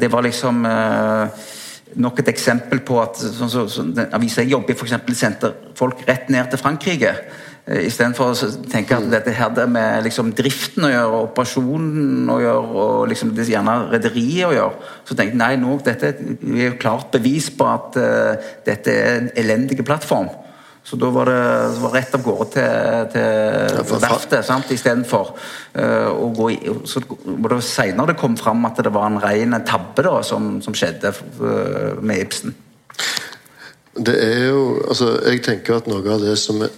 [0.00, 1.48] det var liksom uh,
[1.96, 5.18] nok et eksempel på at sånn, så, så, den avisa jeg jobber i, f.eks.
[5.18, 7.14] sendte folk rett ned til Frankrike.
[7.68, 12.40] Uh, Istedenfor å tenke at dette her det med liksom driften å gjøre, operasjonen å
[12.42, 16.60] gjøre, og liksom det gjerne rederiet å gjøre, så tenkte jeg nei, nå, dette er
[16.64, 20.30] jo klart bevis på at uh, dette er en elendig plattform.
[20.88, 25.34] Så da var det var rett av gårde til, til verftet istedenfor.
[25.76, 26.58] Uh, å gå i,
[26.88, 30.62] så var det seinere det kom fram at det var en ren tabbe da, som,
[30.64, 32.56] som skjedde uh, med Ibsen.
[33.98, 36.72] Det er jo Altså, jeg tenker at noe av det som uh,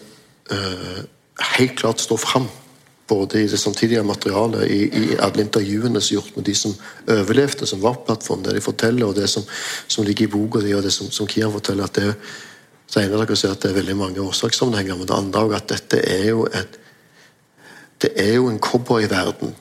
[0.51, 2.49] helt klart står fram
[3.11, 6.75] både i det samtidige materialet, i, i alle intervjuene som er gjort med de som
[7.11, 9.47] overlevde, som var på plattformen, det de forteller, og det som,
[9.91, 12.15] som ligger i boka di, og det som, som Kian forteller, at det det
[12.91, 15.69] så ene dere sier at det er veldig mange årsakssammenhenger, men det andre er at
[15.71, 16.79] dette er jo et
[18.01, 19.53] det er jo en cowboyverden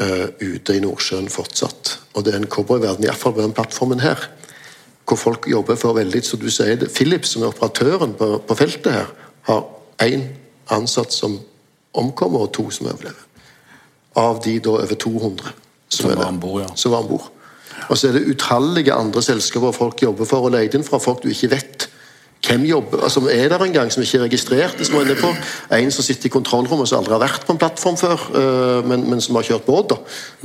[0.00, 1.96] uh, ute i Nordsjøen fortsatt.
[2.14, 4.22] Og det er en cowboyverden, iallfall på den plattformen her,
[5.02, 8.56] hvor folk jobber for veldig som du sier, det, Philips, som er operatøren på, på
[8.56, 9.10] feltet her,
[9.50, 9.66] har
[10.02, 10.28] én
[10.74, 11.38] ansatt som
[11.98, 13.24] omkommer, og to som overlever.
[14.18, 15.52] Av de da over 200
[15.88, 16.62] som, som var om bord.
[16.62, 16.72] Ja.
[16.74, 17.28] Som var om bord.
[17.88, 21.22] Og så er det utallige andre selskaper folk jobber for og leid inn fra folk
[21.22, 21.88] du ikke vet
[22.46, 24.86] hvem jobber, altså er der en gang, som ikke er registrert.
[24.86, 25.32] som er på.
[25.74, 29.02] En som sitter i kontrollrommet som aldri har vært på en plattform før, uh, men,
[29.10, 29.96] men, som har kjørt båt.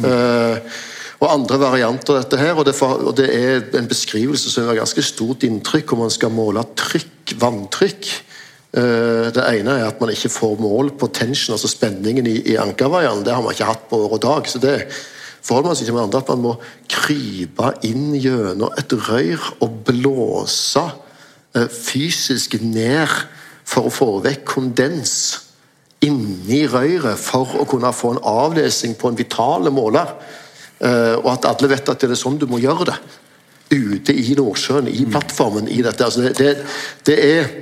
[0.02, 0.08] Mm.
[0.10, 0.82] Uh,
[1.22, 4.82] og andre varianter av dette her, og det, og det, er en beskrivelse som gjør
[4.82, 8.33] ganske stort inntrykk om man skal måle trykk, vanntrykk Eh,
[8.74, 13.22] det ene er at man ikke får mål på tension, altså spenningen i, i ankervaieren.
[13.22, 14.50] Det har man ikke hatt på år og dag.
[14.50, 14.80] så det
[15.44, 16.18] forholder man seg til hverandre.
[16.18, 16.54] andre at man må
[16.90, 20.84] krype inn gjennom et rør og blåse
[21.54, 23.12] eh, fysisk ned
[23.68, 25.16] for å få vekk kondens
[26.04, 30.16] inni røret for å kunne få en avlesing på en vitale måler.
[30.84, 32.98] Eh, og at alle vet at det er sånn du må gjøre det.
[33.74, 36.06] Ute i Nordsjøen, i plattformen, i dette.
[36.06, 36.52] Altså det, det,
[37.08, 37.54] det, er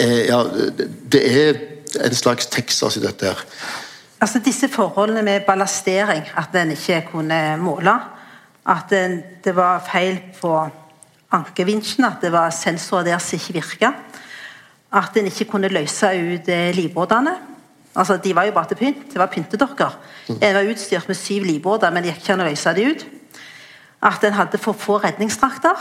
[0.00, 0.42] eh, Ja,
[1.12, 1.60] det er
[2.04, 3.44] en slags Texas i dette her.
[4.20, 7.94] Altså Disse forholdene med ballastering, at en ikke kunne måle,
[8.68, 8.90] at
[9.44, 10.52] det var feil på
[11.32, 13.92] ankevinsjen, at det var sensorer der som ikke virka,
[14.92, 17.36] at en ikke kunne løse ut eh, livbåtene.
[17.94, 19.06] Altså, De var jo bare til pynt.
[19.12, 19.98] Det var pyntedokker.
[20.28, 23.06] En var utstyrt med syv livbåter, men det gikk ikke an å løse de ut.
[24.02, 25.78] At en hadde for få redningsdrakter,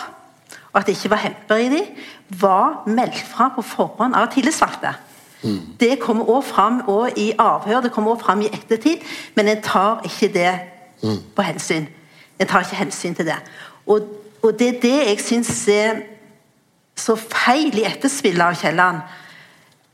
[0.79, 1.79] og at det ikke var hemper i de,
[2.39, 4.93] var meldt fra på forhånd av tillitsvalgte.
[5.43, 5.59] Mm.
[5.79, 9.03] Det kommer også fram også i avhør, det kommer også fram i ettertid,
[9.35, 10.53] men en tar ikke det
[11.03, 11.17] mm.
[11.35, 11.89] på hensyn.
[12.39, 13.35] En tar ikke hensyn til det.
[13.87, 14.07] Og,
[14.41, 15.99] og det er det jeg syns er
[16.95, 19.03] så feil i etterspillet av Kielland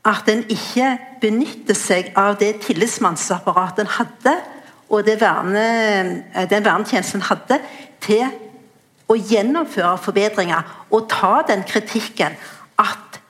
[0.06, 4.38] at en ikke benytter seg av det tillitsmannsapparatet en hadde,
[4.86, 5.68] og det verne,
[6.30, 7.58] eh, den vernetjenesten hadde,
[8.00, 8.30] til
[9.06, 12.34] å gjennomføre forbedringer og ta den kritikken
[12.80, 13.20] at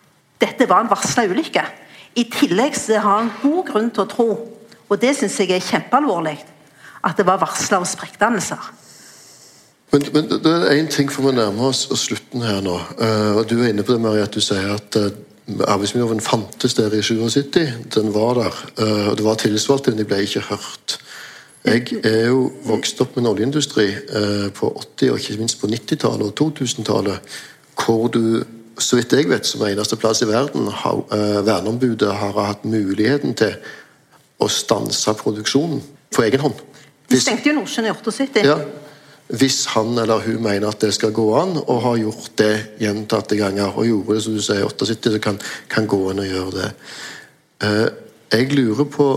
[0.41, 1.65] dette var en varsla ulykke.
[2.17, 4.29] I tillegg har han god grunn til å tro,
[4.89, 6.37] og det syns jeg er kjempealvorlig,
[7.05, 8.73] at det var varsla om sprekkdannelser.
[9.93, 12.75] Men, men, det er én ting for vi nærmer oss slutten her nå.
[12.99, 15.13] Uh, og Du er inne på det, Marie, at du sier at uh,
[15.47, 17.87] Arbeidsmiljøloven fantes der i 77.
[17.95, 18.57] Den var der.
[18.81, 20.99] Uh, og Det var tillitsvalgte, men de ble ikke hørt.
[21.67, 25.71] Jeg er jo vokst opp med en oljeindustri eh, på 80- og ikke minst på
[25.71, 27.35] 90-tallet og 2000-tallet,
[27.81, 28.45] hvor du,
[28.79, 33.59] så vidt jeg vet, som eneste plass i verden, eh, verneombudet har hatt muligheten til
[34.39, 35.83] å stanse produksjonen
[36.15, 36.63] på egen hånd.
[37.11, 38.47] De stengte jo Nordsjøen i 78.
[38.47, 38.61] Ja,
[39.27, 43.39] hvis han eller hun mener at det skal gå an, og har gjort det gjentatte
[43.39, 45.41] ganger, og gjorde det som du sier i 78, så kan,
[45.73, 46.75] kan gå an å gjøre det.
[47.67, 47.87] Eh,
[48.37, 49.09] jeg lurer på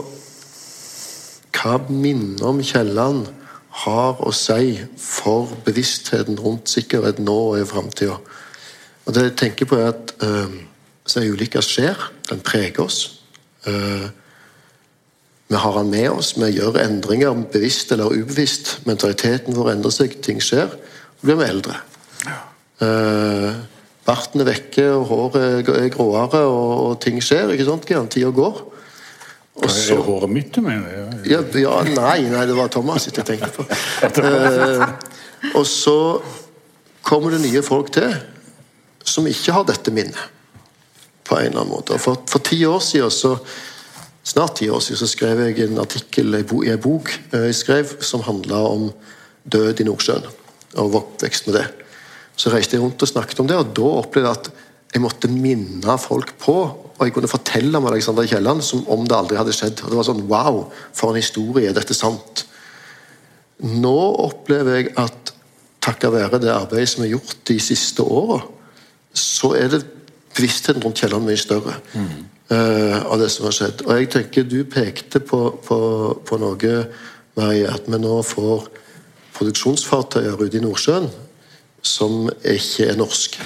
[1.55, 3.27] hva minnet om Kielland
[3.83, 8.17] har å si for bevisstheten rundt sikkerhet nå og i framtida.
[9.09, 11.97] Det jeg tenker på, er at uh, ulykka skjer.
[12.29, 12.99] Den preger oss.
[13.65, 14.09] Uh,
[15.49, 18.75] vi har han med oss, vi gjør endringer bevisst eller ubevisst.
[18.85, 20.69] Mentaliteten vår endrer seg, ting skjer.
[21.17, 21.79] Så blir vi eldre.
[22.27, 22.37] Ja.
[22.83, 23.55] Uh,
[24.05, 27.55] barten er vekke, og håret er gråere, og, og ting skjer.
[27.55, 27.89] ikke sant?
[28.13, 28.61] Tida går.
[29.60, 31.10] Og så, det håret mitt du mener?
[31.28, 33.66] Ja, ja, nei, nei, det var Thomas jeg tenkte på.
[34.10, 34.84] Eh,
[35.55, 35.95] og så
[37.05, 38.14] kommer det nye folk til
[39.07, 40.20] som ikke har dette minnet.
[41.28, 41.99] På en eller annen måte.
[42.01, 43.36] For, for ti år siden så
[44.26, 47.93] snart ti år siden så skrev jeg en artikkel i en bok eh, jeg skrev,
[48.03, 48.89] som handla om
[49.43, 50.28] død i Nordsjøen.
[50.80, 51.68] Og oppvekst med det.
[52.39, 54.51] Så reiste jeg rundt og snakket om det, og da opplevde jeg at
[54.89, 56.59] jeg måtte minne folk på
[56.99, 59.85] og jeg kunne fortelle om Alexander Kielland som om det aldri hadde skjedd.
[59.85, 60.57] Og det var sånn Wow,
[60.91, 61.69] for en historie!
[61.69, 62.43] Er dette sant?
[63.63, 63.93] Nå
[64.25, 65.31] opplever jeg at
[65.79, 68.41] takket være det arbeidet som er gjort de siste åra,
[69.15, 69.79] så er det
[70.35, 71.77] bevisstheten rundt Kielland mye større.
[71.95, 73.85] Mm uh, av det som har skjedd.
[73.85, 75.79] Og jeg tenker Du pekte på, på,
[76.25, 76.75] på noe,
[77.37, 78.67] Marie, at vi nå får
[79.37, 81.07] produksjonsfartøyer ute i Nordsjøen
[81.85, 83.45] som ikke er norske.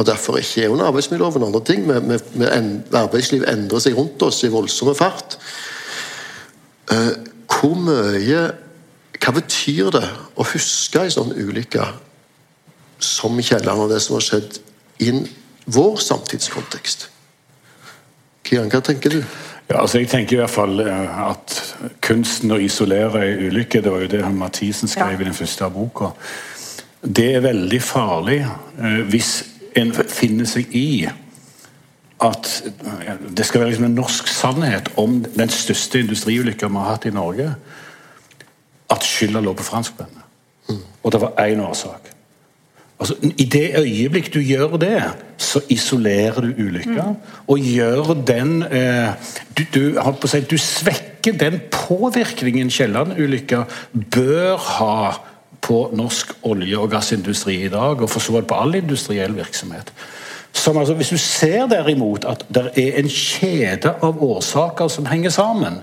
[0.00, 1.86] Og derfor ikke er under arbeidsmiljøloven og andre ting.
[1.86, 5.36] Med, med, med en, arbeidsliv endrer seg rundt oss i voldsomme fart.
[6.90, 7.12] Uh,
[7.50, 8.46] hvor mye
[9.20, 10.06] Hva betyr det
[10.40, 11.84] å huske en sånn ulykke
[13.04, 14.56] som Kielland og det som har skjedd
[15.04, 15.10] i
[15.68, 17.10] vår samtidskontekst?
[18.48, 19.18] Kian, hva tenker du?
[19.68, 21.58] Ja, altså jeg tenker i hvert fall eh, at
[22.02, 25.20] kunsten å isolere en ulykke, det var jo det Mathisen skrev ja.
[25.20, 26.14] i den første boka,
[27.04, 29.34] det er veldig farlig eh, hvis
[29.76, 31.08] en finner seg i
[32.20, 32.48] at
[33.36, 37.14] det skal være liksom en norsk sannhet om den største industriulykka vi har hatt i
[37.16, 37.48] Norge.
[38.90, 40.26] At skylda lå på franskmennene.
[41.02, 42.10] Og det var én årsak.
[43.00, 45.02] Altså, I det øyeblikk du gjør det,
[45.36, 47.02] så isolerer du ulykka.
[47.02, 47.14] Mm.
[47.48, 49.08] Og gjør den eh,
[49.56, 53.62] du, du, si, du, svekker den påvirkningen Kielland-ulykka
[54.12, 54.96] bør ha
[55.62, 59.92] på norsk olje- og gassindustri i dag, og for så vidt på all industriell virksomhet.
[60.52, 65.30] Som altså, Hvis du ser derimot at det er en kjede av årsaker som henger
[65.30, 65.82] sammen,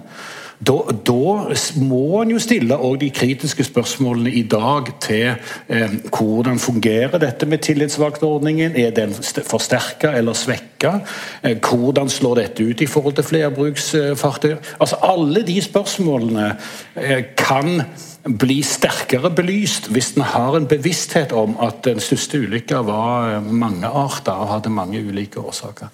[0.57, 0.73] Da,
[1.05, 5.35] da må en jo stille de kritiske spørsmålene i dag til
[5.69, 8.73] eh, hvordan fungerer dette med tillitsvaktordningen?
[8.73, 9.13] Er den
[9.45, 10.95] forsterka eller svekka?
[11.43, 14.55] Eh, hvordan slår dette ut i forhold til flerbruksfartøy?
[14.79, 16.49] Altså Alle de spørsmålene
[16.95, 17.83] eh, kan
[18.27, 23.51] bli sterkere belyst hvis en har en bevissthet om at den største ulykka var eh,
[23.51, 25.91] mangearta og hadde mange ulike årsaker.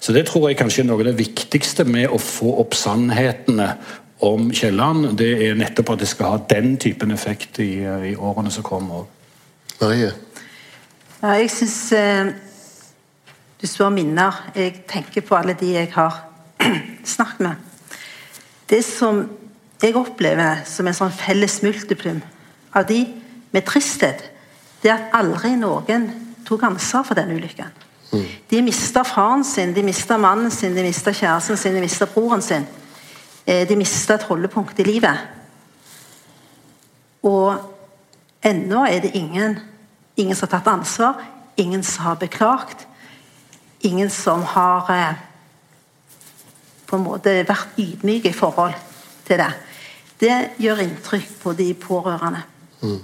[0.00, 3.72] Så Det tror jeg kanskje er noe av det viktigste med å få opp sannhetene
[4.24, 5.16] om Kielland.
[5.18, 9.08] Det er nettopp at det skal ha den typen effekt i, i årene som kommer.
[9.80, 10.12] Marie?
[11.18, 12.30] Ja, jeg syns eh,
[13.58, 14.44] Du spør minner.
[14.54, 16.22] Jeg tenker på alle de jeg har
[17.04, 17.54] snakket med.
[18.70, 19.24] Det som
[19.82, 22.22] jeg opplever som en sånn felles multiplum
[22.74, 23.04] av de
[23.54, 24.24] med tristhet,
[24.82, 26.08] det at aldri noen
[26.46, 27.70] tok ansvar for den ulykken.
[28.12, 28.26] Mm.
[28.50, 32.42] De mista faren sin, de mista mannen sin, de mista kjæresten sin, de mista broren
[32.42, 32.66] sin.
[33.48, 35.18] Eh, de mista et holdepunkt i livet.
[37.22, 37.56] Og
[38.44, 39.58] ennå er det ingen,
[40.16, 41.22] ingen som har tatt ansvar,
[41.56, 42.86] ingen som har beklagt.
[43.80, 45.14] Ingen som har eh,
[46.86, 48.74] på en måte vært ydmyke i forhold
[49.24, 49.52] til det.
[50.18, 52.42] Det gjør inntrykk på de pårørende.
[52.82, 53.00] Mm.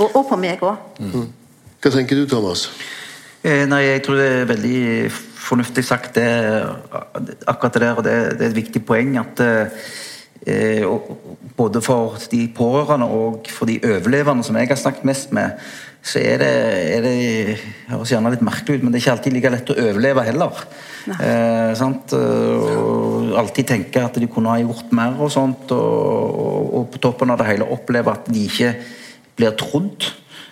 [0.00, 0.78] Og, og, på meg òg.
[1.02, 1.28] Mm.
[1.80, 2.68] Hva tenker du, Thomas?
[3.42, 4.80] Eh, nei, Jeg tror det er veldig
[5.40, 6.28] fornuftig sagt, det,
[7.48, 7.94] akkurat det der.
[7.96, 9.40] og det, det, er et viktig poeng at
[10.46, 10.84] eh,
[11.56, 15.58] både for de pårørende og for de overlevende som jeg har snakket mest med,
[16.02, 16.52] så er det,
[16.94, 17.58] er det
[17.90, 20.62] høres gjerne litt merkelig ut, men det er ikke alltid like lett å overleve heller.
[21.08, 22.14] Eh, sant?
[22.14, 27.02] Og alltid tenke at de kunne ha gjort mer og sånt, og, og, og på
[27.06, 28.74] toppen av det hele oppleve at de ikke
[29.38, 30.10] blir trodd.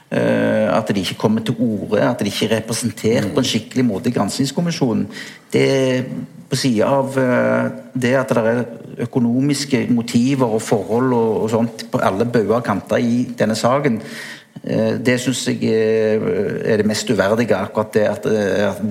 [0.09, 3.85] Eh, at de ikke kommer til orde, at de ikke er representert på en skikkelig
[3.85, 5.05] måte i granskingskommisjonen.
[5.53, 5.67] Det
[6.49, 8.63] på sida av eh, det at det er
[9.05, 14.01] økonomiske motiver og forhold og, og sånt på alle bauger og kanter i denne saken,
[14.65, 17.57] det syns jeg er det mest uverdige.
[17.57, 18.29] Akkurat det at,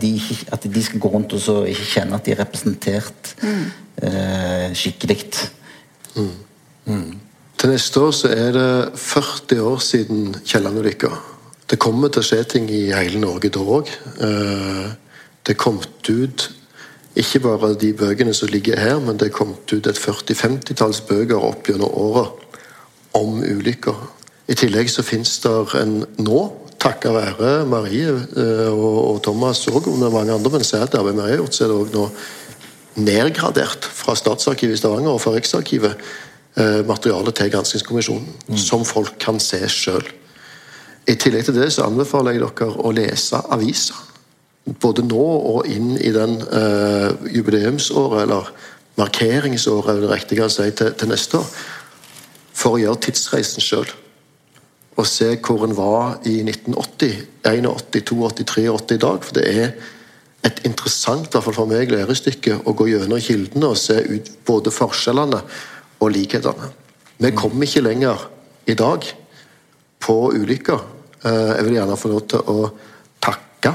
[0.01, 0.11] de,
[0.51, 4.75] at de skal gå rundt og ikke kjenne at de er representert mm.
[4.77, 5.23] skikkelig.
[6.15, 6.35] Mm.
[6.85, 7.15] Mm.
[7.57, 11.09] Til neste år så er det 40 år siden Kielland-ulykka.
[11.69, 13.89] Det kommer til å skje ting i hele Norge da òg.
[14.23, 14.85] Eh,
[15.43, 16.51] det er kommet ut
[17.17, 21.41] ikke bare de bøkene som ligger her, men det er kommet ut et 40-50-talls bøker
[21.41, 22.27] opp gjennom åra
[23.17, 23.97] om ulykker.
[24.47, 26.41] I tillegg så finnes det en nå,
[26.79, 28.13] takket være Marie
[28.69, 31.79] og, og Thomas og mange andre, men det arbeidet Marie har gjort, så er det
[31.81, 32.05] òg nå
[33.07, 35.99] nedgradert fra Statsarkivet i Stavanger og fra Riksarkivet
[36.57, 38.57] Eh, materiale til granskingskommisjonen, mm.
[38.57, 40.07] som folk kan se sjøl.
[41.05, 43.99] I tillegg til det så anbefaler jeg dere å lese aviser.
[44.81, 48.49] Både nå og inn i den uh, jubileumsåret, eller
[48.97, 51.53] markeringsåret, er det riktigere å si, til, til, neste år.
[52.57, 53.93] For å gjøre tidsreisen sjøl.
[54.97, 59.23] Og se hvor en var i 1980, 81, 82, 83 i dag.
[59.23, 59.71] For det er
[60.47, 64.73] et interessant, hvert fall for meg, lærestykke å gå gjennom kildene og se ut både
[64.73, 65.41] forskjellene
[66.01, 66.71] og likhetene.
[67.17, 68.27] Vi kommer ikke lenger
[68.69, 69.05] i dag
[70.03, 70.83] på ulykker.
[71.25, 72.67] Eh, jeg vil gjerne få lov til å
[73.23, 73.73] takke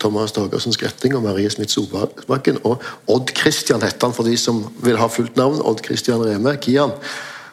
[0.00, 4.62] Thomas Torgersen Skretting og Marie Smith Solbakken og Odd Christian heter han for de som
[4.84, 5.60] vil ha fullt navn.
[5.60, 6.94] Odd Christian Reme, Kian.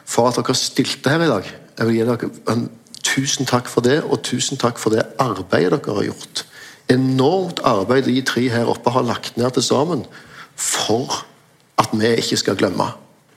[0.06, 1.48] For at dere stilte her i dag.
[1.76, 2.68] Jeg vil gi dere en
[3.06, 6.44] tusen takk for det, og tusen takk for det arbeidet dere har gjort.
[6.90, 10.04] Enormt arbeid de tre her oppe har lagt ned til sammen
[10.56, 11.22] for
[11.78, 12.90] at vi ikke skal glemme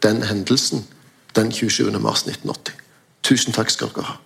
[0.04, 0.88] den hendelsen
[1.36, 1.92] den 27.
[2.00, 2.74] mars 1980.
[3.24, 4.18] Tusen takk skal dere ha.